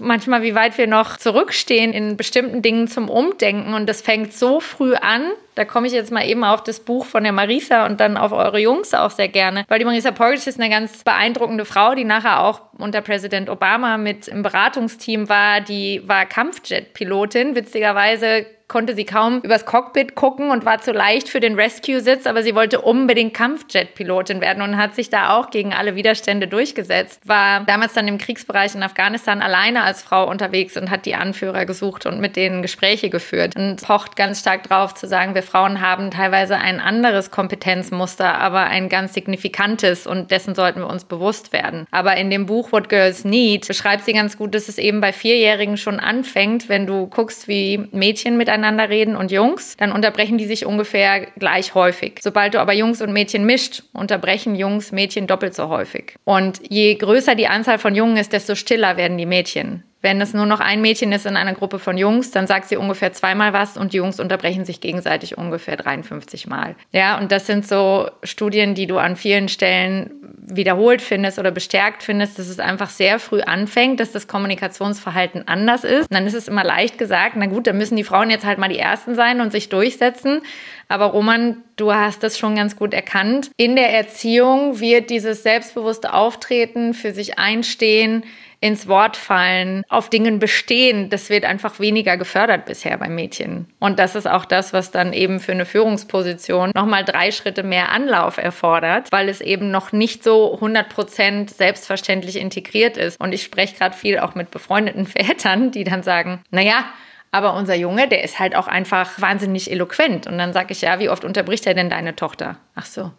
[0.00, 3.74] manchmal, wie weit wir noch zurückstehen in bestimmten Dingen zum Umdenken.
[3.74, 5.22] Und das fängt so früh an.
[5.54, 8.32] Da komme ich jetzt mal eben auf das Buch von der Marisa und dann auf
[8.32, 9.64] eure Jungs auch sehr gerne.
[9.68, 13.98] Weil die Marisa Porridge ist eine ganz beeindruckende Frau, die nachher auch unter Präsident Obama
[13.98, 15.60] mit im Beratungsteam war.
[15.60, 17.54] Die war Kampfjet-Pilotin.
[17.54, 22.42] Witzigerweise konnte sie kaum übers Cockpit gucken und war zu leicht für den Rescue-Sitz, aber
[22.42, 27.26] sie wollte unbedingt Kampfjet-Pilotin werden und hat sich da auch gegen alle Widerstände durchgesetzt.
[27.26, 31.64] War damals dann im Kriegsbereich in Afghanistan alleine als Frau unterwegs und hat die Anführer
[31.64, 35.80] gesucht und mit denen Gespräche geführt und pocht ganz stark drauf zu sagen, wir Frauen
[35.80, 41.54] haben teilweise ein anderes Kompetenzmuster, aber ein ganz signifikantes und dessen sollten wir uns bewusst
[41.54, 41.86] werden.
[41.90, 45.14] Aber in dem Buch What Girls Need beschreibt sie ganz gut, dass es eben bei
[45.14, 50.38] Vierjährigen schon anfängt, wenn du guckst, wie Mädchen miteinander miteinander reden und Jungs, dann unterbrechen
[50.38, 52.18] die sich ungefähr gleich häufig.
[52.20, 56.14] Sobald du aber Jungs und Mädchen mischt, unterbrechen Jungs Mädchen doppelt so häufig.
[56.24, 59.84] Und je größer die Anzahl von Jungen ist, desto stiller werden die Mädchen.
[60.00, 62.76] Wenn es nur noch ein Mädchen ist in einer Gruppe von Jungs, dann sagt sie
[62.76, 66.76] ungefähr zweimal was und die Jungs unterbrechen sich gegenseitig ungefähr 53 Mal.
[66.92, 70.10] Ja, und das sind so Studien, die du an vielen Stellen
[70.50, 75.84] wiederholt findest oder bestärkt findest, dass es einfach sehr früh anfängt, dass das Kommunikationsverhalten anders
[75.84, 76.08] ist.
[76.10, 78.58] Und dann ist es immer leicht gesagt, na gut, dann müssen die Frauen jetzt halt
[78.58, 80.42] mal die Ersten sein und sich durchsetzen.
[80.88, 83.50] Aber Roman, du hast das schon ganz gut erkannt.
[83.56, 88.24] In der Erziehung wird dieses selbstbewusste Auftreten, für sich einstehen,
[88.60, 93.66] ins Wort fallen, auf Dingen bestehen, das wird einfach weniger gefördert bisher bei Mädchen.
[93.78, 97.90] Und das ist auch das, was dann eben für eine Führungsposition nochmal drei Schritte mehr
[97.90, 103.20] Anlauf erfordert, weil es eben noch nicht so 100 Prozent selbstverständlich integriert ist.
[103.20, 106.84] Und ich spreche gerade viel auch mit befreundeten Vätern, die dann sagen, naja,
[107.30, 110.26] aber unser Junge, der ist halt auch einfach wahnsinnig eloquent.
[110.26, 112.56] Und dann sage ich, ja, wie oft unterbricht er denn deine Tochter?
[112.74, 113.12] Ach so,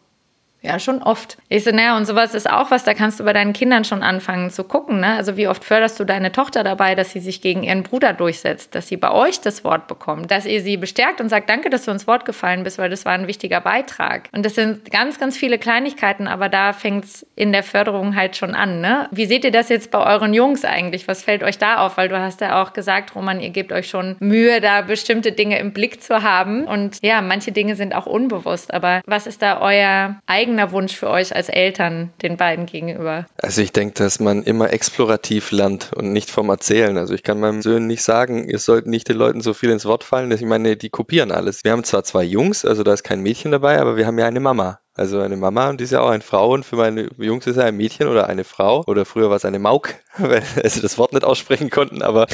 [0.61, 1.37] ja, schon oft.
[1.47, 4.03] Ich so, naja, und sowas ist auch was, da kannst du bei deinen Kindern schon
[4.03, 4.99] anfangen zu gucken.
[4.99, 5.15] Ne?
[5.15, 8.75] Also wie oft förderst du deine Tochter dabei, dass sie sich gegen ihren Bruder durchsetzt,
[8.75, 11.85] dass sie bei euch das Wort bekommt, dass ihr sie bestärkt und sagt, danke, dass
[11.85, 14.27] du ins Wort gefallen bist, weil das war ein wichtiger Beitrag.
[14.33, 18.35] Und das sind ganz, ganz viele Kleinigkeiten, aber da fängt es in der Förderung halt
[18.35, 18.81] schon an.
[18.81, 19.07] Ne?
[19.11, 21.07] Wie seht ihr das jetzt bei euren Jungs eigentlich?
[21.07, 21.95] Was fällt euch da auf?
[21.95, 25.57] Weil du hast ja auch gesagt, Roman, ihr gebt euch schon Mühe, da bestimmte Dinge
[25.57, 26.65] im Blick zu haben.
[26.65, 28.73] Und ja, manche Dinge sind auch unbewusst.
[28.73, 33.25] Aber was ist da euer eigenes eigener Wunsch für euch als Eltern den beiden gegenüber?
[33.37, 36.97] Also ich denke, dass man immer explorativ lernt und nicht vom Erzählen.
[36.97, 39.85] Also ich kann meinem Söhnen nicht sagen, ihr sollt nicht den Leuten so viel ins
[39.85, 40.31] Wort fallen.
[40.31, 41.63] Ich meine, die kopieren alles.
[41.63, 44.25] Wir haben zwar zwei Jungs, also da ist kein Mädchen dabei, aber wir haben ja
[44.25, 44.79] eine Mama.
[44.95, 47.55] Also eine Mama und die ist ja auch eine Frau und für meine Jungs ist
[47.55, 50.97] ja ein Mädchen oder eine Frau oder früher war es eine Mauk, weil sie das
[50.97, 52.27] Wort nicht aussprechen konnten, aber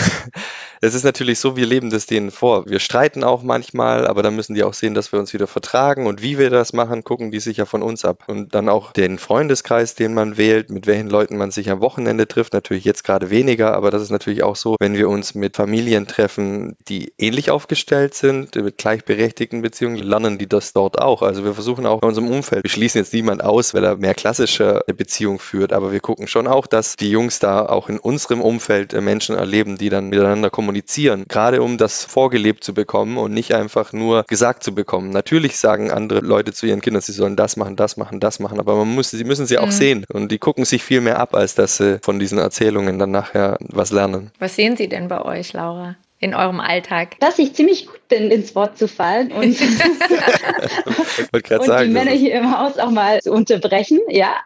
[0.86, 2.69] es ist natürlich so, wir leben das denen vor.
[2.69, 6.05] Wir streiten auch manchmal, aber dann müssen die auch sehen, dass wir uns wieder vertragen
[6.05, 8.25] und wie wir das machen, gucken die sich ja von uns ab.
[8.27, 12.27] Und dann auch den Freundeskreis, den man wählt, mit welchen Leuten man sich am Wochenende
[12.27, 15.55] trifft, natürlich jetzt gerade weniger, aber das ist natürlich auch so, wenn wir uns mit
[15.55, 21.23] Familien treffen, die ähnlich aufgestellt sind, mit gleichberechtigten Beziehungen, lernen die das dort auch.
[21.23, 24.13] Also wir versuchen auch in unserem Umfeld, wir schließen jetzt niemand aus, weil er mehr
[24.13, 28.41] klassische Beziehung führt, aber wir gucken schon auch, dass die Jungs da auch in unserem
[28.41, 33.34] Umfeld Menschen erleben, die dann miteinander kommunizieren kommunizieren, gerade um das vorgelebt zu bekommen und
[33.34, 35.09] nicht einfach nur gesagt zu bekommen.
[35.09, 38.59] Natürlich sagen andere Leute zu ihren Kindern, sie sollen das machen, das machen, das machen,
[38.59, 39.71] aber man muss, sie müssen sie auch mhm.
[39.71, 43.11] sehen und die gucken sich viel mehr ab, als dass sie von diesen Erzählungen dann
[43.11, 44.32] nachher was lernen.
[44.39, 45.95] Was sehen Sie denn bei euch, Laura?
[46.17, 47.19] in eurem Alltag?
[47.19, 49.43] Dass ich ziemlich gut bin, ins Wort zu fallen und,
[51.32, 53.99] und sagen, die Männer hier im Haus auch mal zu unterbrechen.
[54.09, 54.41] Ja,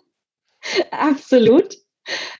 [0.90, 1.78] absolut.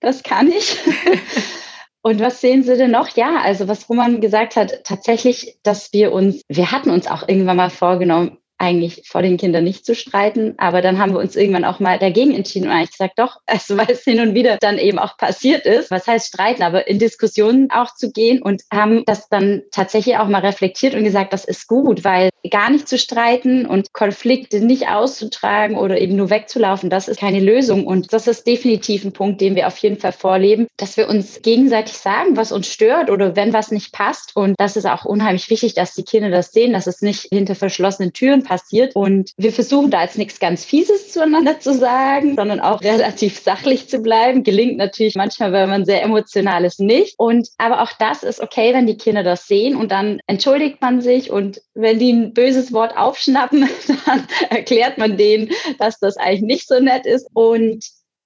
[0.01, 0.77] Das kann ich.
[2.05, 3.15] Und was sehen Sie denn noch?
[3.15, 7.55] Ja, also was Roman gesagt hat, tatsächlich, dass wir uns, wir hatten uns auch irgendwann
[7.55, 10.55] mal vorgenommen, eigentlich vor den Kindern nicht zu streiten.
[10.57, 13.77] Aber dann haben wir uns irgendwann auch mal dagegen entschieden und eigentlich gesagt, doch, also
[13.77, 15.91] weil es hin und wieder dann eben auch passiert ist.
[15.91, 16.63] Was heißt streiten?
[16.63, 21.03] Aber in Diskussionen auch zu gehen und haben das dann tatsächlich auch mal reflektiert und
[21.03, 26.15] gesagt, das ist gut, weil gar nicht zu streiten und Konflikte nicht auszutragen oder eben
[26.15, 27.87] nur wegzulaufen, das ist keine Lösung.
[27.87, 31.41] Und das ist definitiv ein Punkt, den wir auf jeden Fall vorleben, dass wir uns
[31.41, 34.35] gegenseitig sagen, was uns stört oder wenn was nicht passt.
[34.35, 37.55] Und das ist auch unheimlich wichtig, dass die Kinder das sehen, dass es nicht hinter
[37.55, 38.95] verschlossenen Türen Passiert.
[38.95, 43.89] Und wir versuchen da jetzt nichts ganz Fieses zueinander zu sagen, sondern auch relativ sachlich
[43.89, 44.43] zu bleiben.
[44.43, 47.15] Gelingt natürlich manchmal, wenn man sehr emotional ist, nicht.
[47.17, 51.01] Und aber auch das ist okay, wenn die Kinder das sehen und dann entschuldigt man
[51.01, 53.67] sich und wenn die ein böses Wort aufschnappen,
[54.05, 57.27] dann erklärt man denen, dass das eigentlich nicht so nett ist.
[57.33, 57.83] Und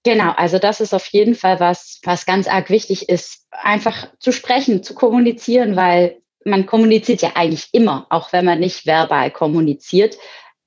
[0.08, 4.32] Genau, also das ist auf jeden Fall was, was ganz arg wichtig ist, einfach zu
[4.32, 10.18] sprechen, zu kommunizieren, weil man kommuniziert ja eigentlich immer, auch wenn man nicht verbal kommuniziert.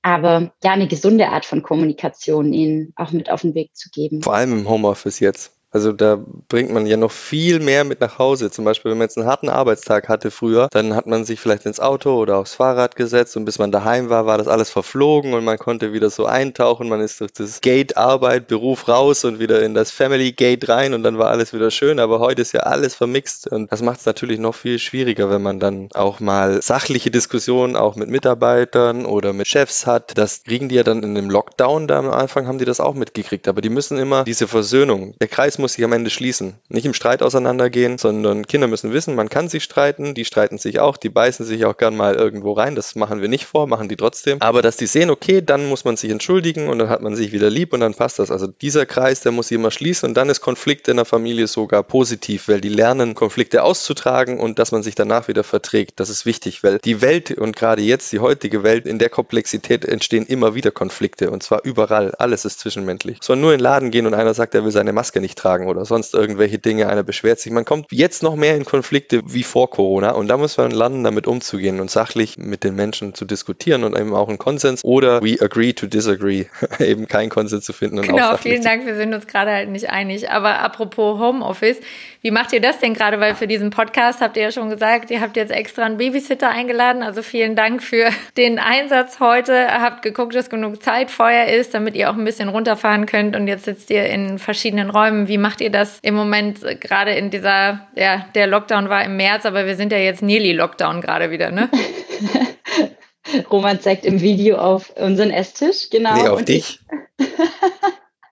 [0.03, 4.23] Aber ja, eine gesunde Art von Kommunikation ihnen auch mit auf den Weg zu geben.
[4.23, 5.60] Vor allem im Homeoffice jetzt.
[5.71, 6.19] Also da
[6.49, 8.51] bringt man ja noch viel mehr mit nach Hause.
[8.51, 11.65] Zum Beispiel, wenn man jetzt einen harten Arbeitstag hatte früher, dann hat man sich vielleicht
[11.67, 15.33] ins Auto oder aufs Fahrrad gesetzt und bis man daheim war, war das alles verflogen
[15.33, 16.89] und man konnte wieder so eintauchen.
[16.89, 20.93] Man ist durch das Gate Arbeit, Beruf raus und wieder in das Family Gate rein
[20.93, 22.01] und dann war alles wieder schön.
[22.01, 25.43] Aber heute ist ja alles vermixt und das macht es natürlich noch viel schwieriger, wenn
[25.43, 30.19] man dann auch mal sachliche Diskussionen auch mit Mitarbeitern oder mit Chefs hat.
[30.19, 32.95] Das kriegen die ja dann in dem Lockdown, da am Anfang haben die das auch
[32.95, 33.47] mitgekriegt.
[33.47, 36.55] Aber die müssen immer diese Versöhnung, der Kreis muss sich am Ende schließen.
[36.69, 40.81] Nicht im Streit auseinandergehen, sondern Kinder müssen wissen, man kann sich streiten, die streiten sich
[40.81, 42.75] auch, die beißen sich auch gern mal irgendwo rein.
[42.75, 44.41] Das machen wir nicht vor, machen die trotzdem.
[44.41, 47.33] Aber dass die sehen, okay, dann muss man sich entschuldigen und dann hat man sich
[47.33, 48.31] wieder lieb und dann passt das.
[48.31, 51.47] Also dieser Kreis, der muss sich immer schließen und dann ist Konflikt in der Familie
[51.47, 56.01] sogar positiv, weil die lernen, Konflikte auszutragen und dass man sich danach wieder verträgt.
[56.01, 59.85] Das ist wichtig, weil die Welt und gerade jetzt die heutige Welt, in der Komplexität
[59.85, 62.15] entstehen immer wieder Konflikte und zwar überall.
[62.19, 63.19] Alles ist zwischenmenschlich.
[63.21, 65.50] Soll nur in den Laden gehen und einer sagt, er will seine Maske nicht tragen
[65.59, 67.53] oder sonst irgendwelche Dinge, einer beschwert sich.
[67.53, 71.05] Man kommt jetzt noch mehr in Konflikte wie vor Corona und da muss man lernen,
[71.05, 75.23] damit umzugehen und sachlich mit den Menschen zu diskutieren und eben auch einen Konsens oder
[75.23, 76.47] we agree to disagree,
[76.79, 77.99] eben keinen Konsens zu finden.
[77.99, 80.31] Und genau, vielen Dank, wir sind uns gerade halt nicht einig.
[80.31, 81.81] Aber apropos Homeoffice,
[82.23, 83.19] wie macht ihr das denn gerade?
[83.19, 86.51] Weil für diesen Podcast habt ihr ja schon gesagt, ihr habt jetzt extra einen Babysitter
[86.51, 87.03] eingeladen.
[87.03, 89.69] Also vielen Dank für den Einsatz heute.
[89.69, 93.37] Habt geguckt, dass genug Zeit vorher ist, damit ihr auch ein bisschen runterfahren könnt.
[93.37, 95.29] Und jetzt sitzt ihr in verschiedenen Räumen.
[95.29, 99.17] Wie macht ihr das im Moment äh, gerade in dieser, ja, der Lockdown war im
[99.17, 101.71] März, aber wir sind ja jetzt nearly Lockdown gerade wieder, ne?
[103.51, 106.15] Roman zeigt im Video auf unseren Esstisch, genau.
[106.15, 106.81] Nee, auf dich.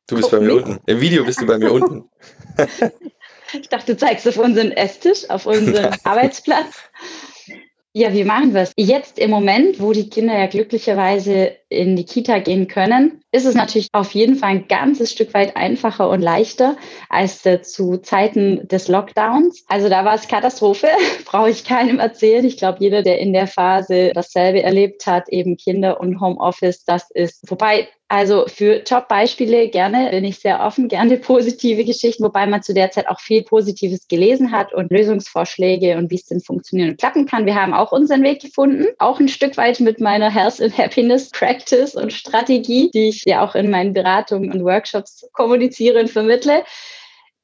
[0.07, 0.65] Du bist bei mir mich?
[0.65, 0.81] unten.
[0.87, 2.09] Im Video bist du bei mir unten.
[3.53, 6.83] ich dachte, du zeigst auf unseren Esstisch, auf unseren Arbeitsplatz.
[7.93, 8.73] Ja, wie machen wir es?
[8.77, 13.55] Jetzt im Moment, wo die Kinder ja glücklicherweise in die Kita gehen können, ist es
[13.55, 16.77] natürlich auf jeden Fall ein ganzes Stück weit einfacher und leichter
[17.09, 19.65] als äh, zu Zeiten des Lockdowns.
[19.69, 20.89] Also da war es Katastrophe,
[21.27, 22.45] brauche ich keinem erzählen.
[22.45, 27.11] Ich glaube, jeder, der in der Phase dasselbe erlebt hat, eben Kinder und Homeoffice, das
[27.11, 32.63] ist, wobei also für Jobbeispiele gerne, bin ich sehr offen, gerne positive Geschichten, wobei man
[32.63, 36.91] zu der Zeit auch viel Positives gelesen hat und Lösungsvorschläge und wie es denn funktionieren
[36.91, 37.45] und klappen kann.
[37.45, 41.31] Wir haben auch unseren Weg gefunden, auch ein Stück weit mit meiner Health and Happiness
[41.59, 46.65] Practice und Strategie, die ich ja auch in meinen Beratungen und Workshops kommuniziere und vermittle,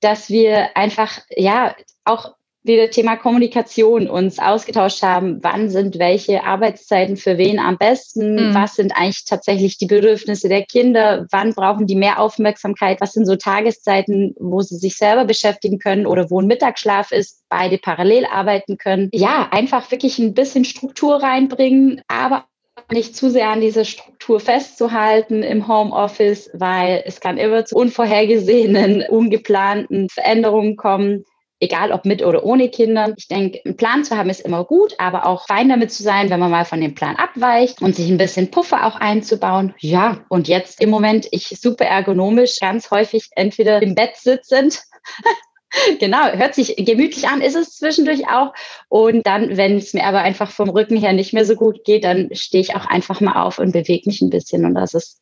[0.00, 2.34] dass wir einfach ja auch
[2.66, 8.54] wieder Thema Kommunikation uns ausgetauscht haben, wann sind welche Arbeitszeiten für wen am besten, mhm.
[8.54, 13.26] was sind eigentlich tatsächlich die Bedürfnisse der Kinder, wann brauchen die mehr Aufmerksamkeit, was sind
[13.26, 18.24] so Tageszeiten, wo sie sich selber beschäftigen können oder wo ein Mittagsschlaf ist, beide parallel
[18.24, 19.10] arbeiten können.
[19.12, 22.46] Ja, einfach wirklich ein bisschen Struktur reinbringen, aber
[22.94, 29.04] nicht zu sehr an diese Struktur festzuhalten im Homeoffice, weil es kann immer zu unvorhergesehenen,
[29.08, 31.24] ungeplanten Veränderungen kommen
[31.64, 33.14] egal ob mit oder ohne Kinder.
[33.16, 36.30] Ich denke, einen Plan zu haben ist immer gut, aber auch fein damit zu sein,
[36.30, 39.74] wenn man mal von dem Plan abweicht und sich ein bisschen Puffer auch einzubauen.
[39.78, 44.82] Ja, und jetzt im Moment ich super ergonomisch, ganz häufig entweder im Bett sitzend.
[46.00, 48.52] Genau, hört sich gemütlich an, ist es zwischendurch auch.
[48.88, 52.04] Und dann, wenn es mir aber einfach vom Rücken her nicht mehr so gut geht,
[52.04, 54.64] dann stehe ich auch einfach mal auf und bewege mich ein bisschen.
[54.64, 55.20] Und das ist,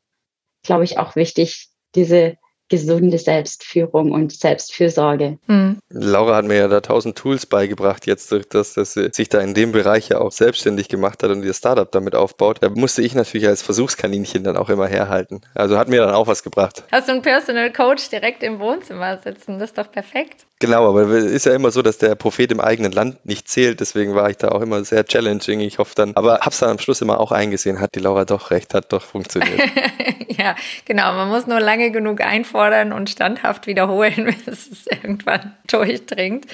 [0.63, 2.37] glaube ich, auch wichtig, diese
[2.73, 5.39] gesunde Selbstführung und Selbstfürsorge.
[5.47, 5.81] Mhm.
[5.91, 9.43] Laura hat mir ja da tausend Tools beigebracht, jetzt durch das, dass sie sich da
[9.43, 12.63] in dem Bereich ja auch selbstständig gemacht hat und ihr Startup damit aufbaut.
[12.63, 15.43] Da musste ich natürlich als Versuchskaninchen dann auch immer herhalten.
[15.55, 16.85] Also hat mir dann auch was gebracht.
[16.91, 19.59] Hast du einen Personal Coach direkt im Wohnzimmer sitzen?
[19.59, 20.47] Das ist doch perfekt.
[20.63, 23.81] Genau, aber es ist ja immer so, dass der Prophet im eigenen Land nicht zählt.
[23.81, 25.59] Deswegen war ich da auch immer sehr challenging.
[25.59, 28.53] Ich hoffe dann, aber hab's dann am Schluss immer auch eingesehen, hat die Laura doch
[28.53, 29.61] recht, hat doch funktioniert.
[30.29, 30.55] ja,
[30.85, 31.15] genau.
[31.15, 36.47] Man muss nur lange genug einfordern und standhaft wiederholen, bis es irgendwann durchdringt.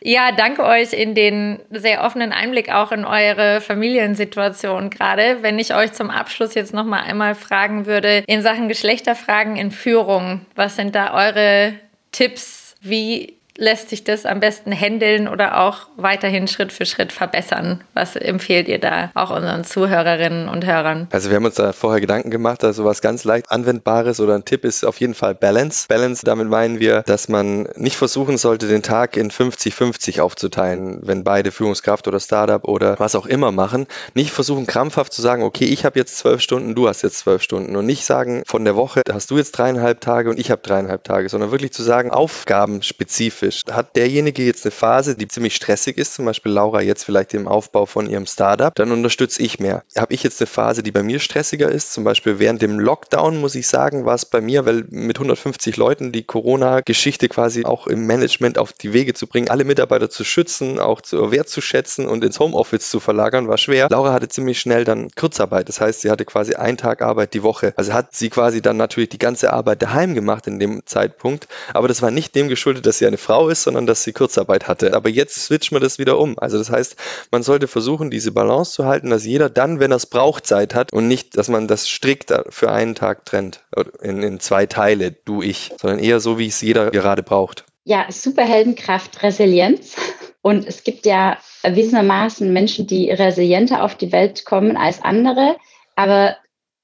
[0.00, 5.38] Ja, danke euch in den sehr offenen Einblick auch in eure Familiensituation gerade.
[5.40, 9.72] Wenn ich euch zum Abschluss jetzt noch mal einmal fragen würde in Sachen Geschlechterfragen in
[9.72, 11.74] Führung, was sind da eure
[12.12, 12.62] Tipps?
[12.80, 17.82] Wie lässt sich das am besten handeln oder auch weiterhin Schritt für Schritt verbessern?
[17.94, 21.08] Was empfehlt ihr da auch unseren Zuhörerinnen und Hörern?
[21.10, 24.44] Also wir haben uns da vorher Gedanken gemacht, also was ganz leicht anwendbares oder ein
[24.44, 25.86] Tipp ist auf jeden Fall Balance.
[25.88, 31.24] Balance, damit meinen wir, dass man nicht versuchen sollte, den Tag in 50-50 aufzuteilen, wenn
[31.24, 33.86] beide Führungskraft oder Startup oder was auch immer machen.
[34.14, 37.42] Nicht versuchen krampfhaft zu sagen, okay, ich habe jetzt zwölf Stunden, du hast jetzt zwölf
[37.42, 40.62] Stunden und nicht sagen, von der Woche hast du jetzt dreieinhalb Tage und ich habe
[40.62, 43.45] dreieinhalb Tage, sondern wirklich zu sagen, aufgabenspezifisch.
[43.70, 47.48] Hat derjenige jetzt eine Phase, die ziemlich stressig ist, zum Beispiel Laura jetzt vielleicht im
[47.48, 49.84] Aufbau von ihrem Startup, dann unterstütze ich mehr.
[49.96, 53.40] Habe ich jetzt eine Phase, die bei mir stressiger ist, zum Beispiel während dem Lockdown,
[53.40, 57.86] muss ich sagen, war es bei mir, weil mit 150 Leuten die Corona-Geschichte quasi auch
[57.86, 62.24] im Management auf die Wege zu bringen, alle Mitarbeiter zu schützen, auch zu wertzuschätzen und
[62.24, 63.88] ins Homeoffice zu verlagern, war schwer.
[63.90, 65.68] Laura hatte ziemlich schnell dann Kurzarbeit.
[65.68, 67.72] Das heißt, sie hatte quasi einen Tag Arbeit die Woche.
[67.76, 71.48] Also hat sie quasi dann natürlich die ganze Arbeit daheim gemacht in dem Zeitpunkt.
[71.72, 74.68] Aber das war nicht dem geschuldet, dass sie eine Frau ist, sondern dass sie Kurzarbeit
[74.68, 74.94] hatte.
[74.94, 76.38] Aber jetzt switcht man das wieder um.
[76.38, 76.96] Also das heißt,
[77.30, 80.74] man sollte versuchen, diese Balance zu halten, dass jeder dann, wenn er es braucht, Zeit
[80.74, 83.64] hat und nicht, dass man das strikt für einen Tag trennt.
[84.00, 85.72] In, in zwei Teile, du, ich.
[85.80, 87.64] Sondern eher so, wie es jeder gerade braucht.
[87.84, 89.96] Ja, Superheldenkraft, Resilienz.
[90.42, 95.56] Und es gibt ja erwiesenermaßen Menschen, die resilienter auf die Welt kommen als andere.
[95.96, 96.36] Aber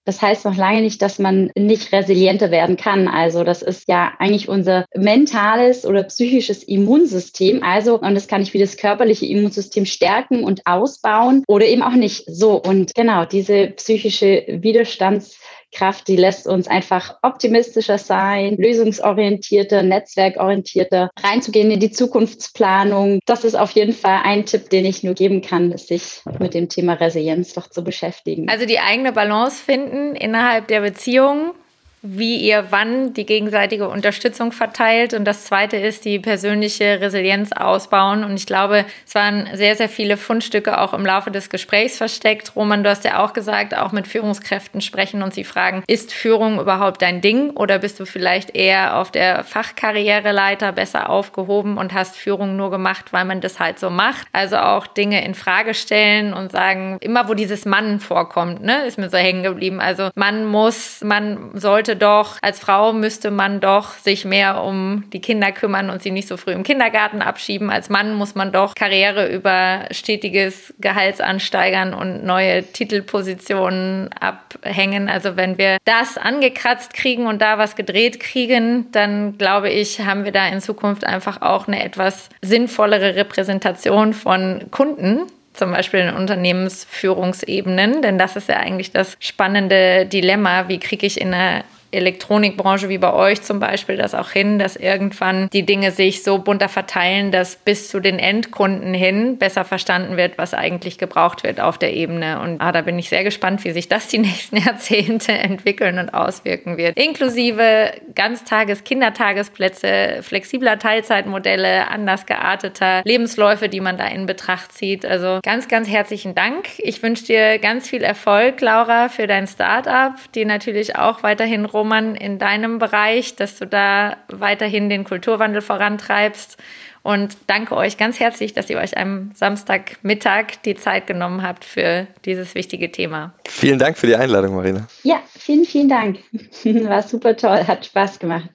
[0.05, 3.09] das heißt noch lange nicht, dass man nicht resilienter werden kann.
[3.09, 7.63] Also das ist ja eigentlich unser mentales oder psychisches Immunsystem.
[7.63, 11.93] Also, und das kann ich wie das körperliche Immunsystem stärken und ausbauen oder eben auch
[11.93, 12.25] nicht.
[12.27, 15.39] So, und genau, diese psychische Widerstands
[15.73, 23.21] Kraft, die lässt uns einfach optimistischer sein, lösungsorientierter, netzwerkorientierter, reinzugehen in die Zukunftsplanung.
[23.27, 26.69] Das ist auf jeden Fall ein Tipp, den ich nur geben kann, sich mit dem
[26.69, 28.49] Thema Resilienz doch zu beschäftigen.
[28.49, 31.55] Also die eigene Balance finden innerhalb der Beziehung
[32.03, 35.15] wie ihr wann die gegenseitige Unterstützung verteilt.
[35.15, 38.25] Und das zweite ist die persönliche Resilienz ausbauen.
[38.25, 42.57] Und ich glaube, es waren sehr, sehr viele Fundstücke auch im Laufe des Gesprächs versteckt.
[42.57, 46.61] Roman, du hast ja auch gesagt, auch mit Führungskräften sprechen und sie fragen, ist Führung
[46.61, 52.17] überhaupt dein Ding oder bist du vielleicht eher auf der Fachkarriereleiter besser aufgehoben und hast
[52.17, 54.27] Führung nur gemacht, weil man das halt so macht?
[54.33, 58.99] Also auch Dinge in Frage stellen und sagen, immer wo dieses Mann vorkommt, ne, ist
[58.99, 59.81] mir so hängen geblieben.
[59.81, 65.05] Also man muss, man sollte sollte doch, als Frau müsste man doch sich mehr um
[65.13, 67.71] die Kinder kümmern und sie nicht so früh im Kindergarten abschieben.
[67.71, 75.09] Als Mann muss man doch Karriere über stetiges Gehaltsansteigern und neue Titelpositionen abhängen.
[75.09, 80.25] Also wenn wir das angekratzt kriegen und da was gedreht kriegen, dann glaube ich, haben
[80.25, 86.15] wir da in Zukunft einfach auch eine etwas sinnvollere Repräsentation von Kunden zum Beispiel in
[86.15, 90.69] Unternehmensführungsebenen, denn das ist ja eigentlich das spannende Dilemma.
[90.69, 94.77] Wie kriege ich in einer Elektronikbranche wie bei euch zum Beispiel das auch hin, dass
[94.77, 100.17] irgendwann die Dinge sich so bunter verteilen, dass bis zu den Endkunden hin besser verstanden
[100.17, 102.41] wird, was eigentlich gebraucht wird auf der Ebene.
[102.41, 106.15] Und ah, da bin ich sehr gespannt, wie sich das die nächsten Jahrzehnte entwickeln und
[106.15, 106.99] auswirken wird.
[106.99, 115.05] Inklusive Ganztages-, Kindertagesplätze, flexibler Teilzeitmodelle, anders gearteter Lebensläufe, die man da in Betracht zieht.
[115.05, 116.69] Also ganz, ganz herzlichen Dank.
[116.79, 121.82] Ich wünsche dir ganz viel Erfolg, Laura, für dein Startup, die natürlich auch weiterhin rum
[121.83, 126.57] Roman, in deinem Bereich, dass du da weiterhin den Kulturwandel vorantreibst.
[127.03, 132.07] Und danke euch ganz herzlich, dass ihr euch am Samstagmittag die Zeit genommen habt für
[132.25, 133.35] dieses wichtige Thema.
[133.49, 134.87] Vielen Dank für die Einladung, Marina.
[135.03, 136.19] Ja, vielen, vielen Dank.
[136.65, 138.49] War super toll, hat Spaß gemacht.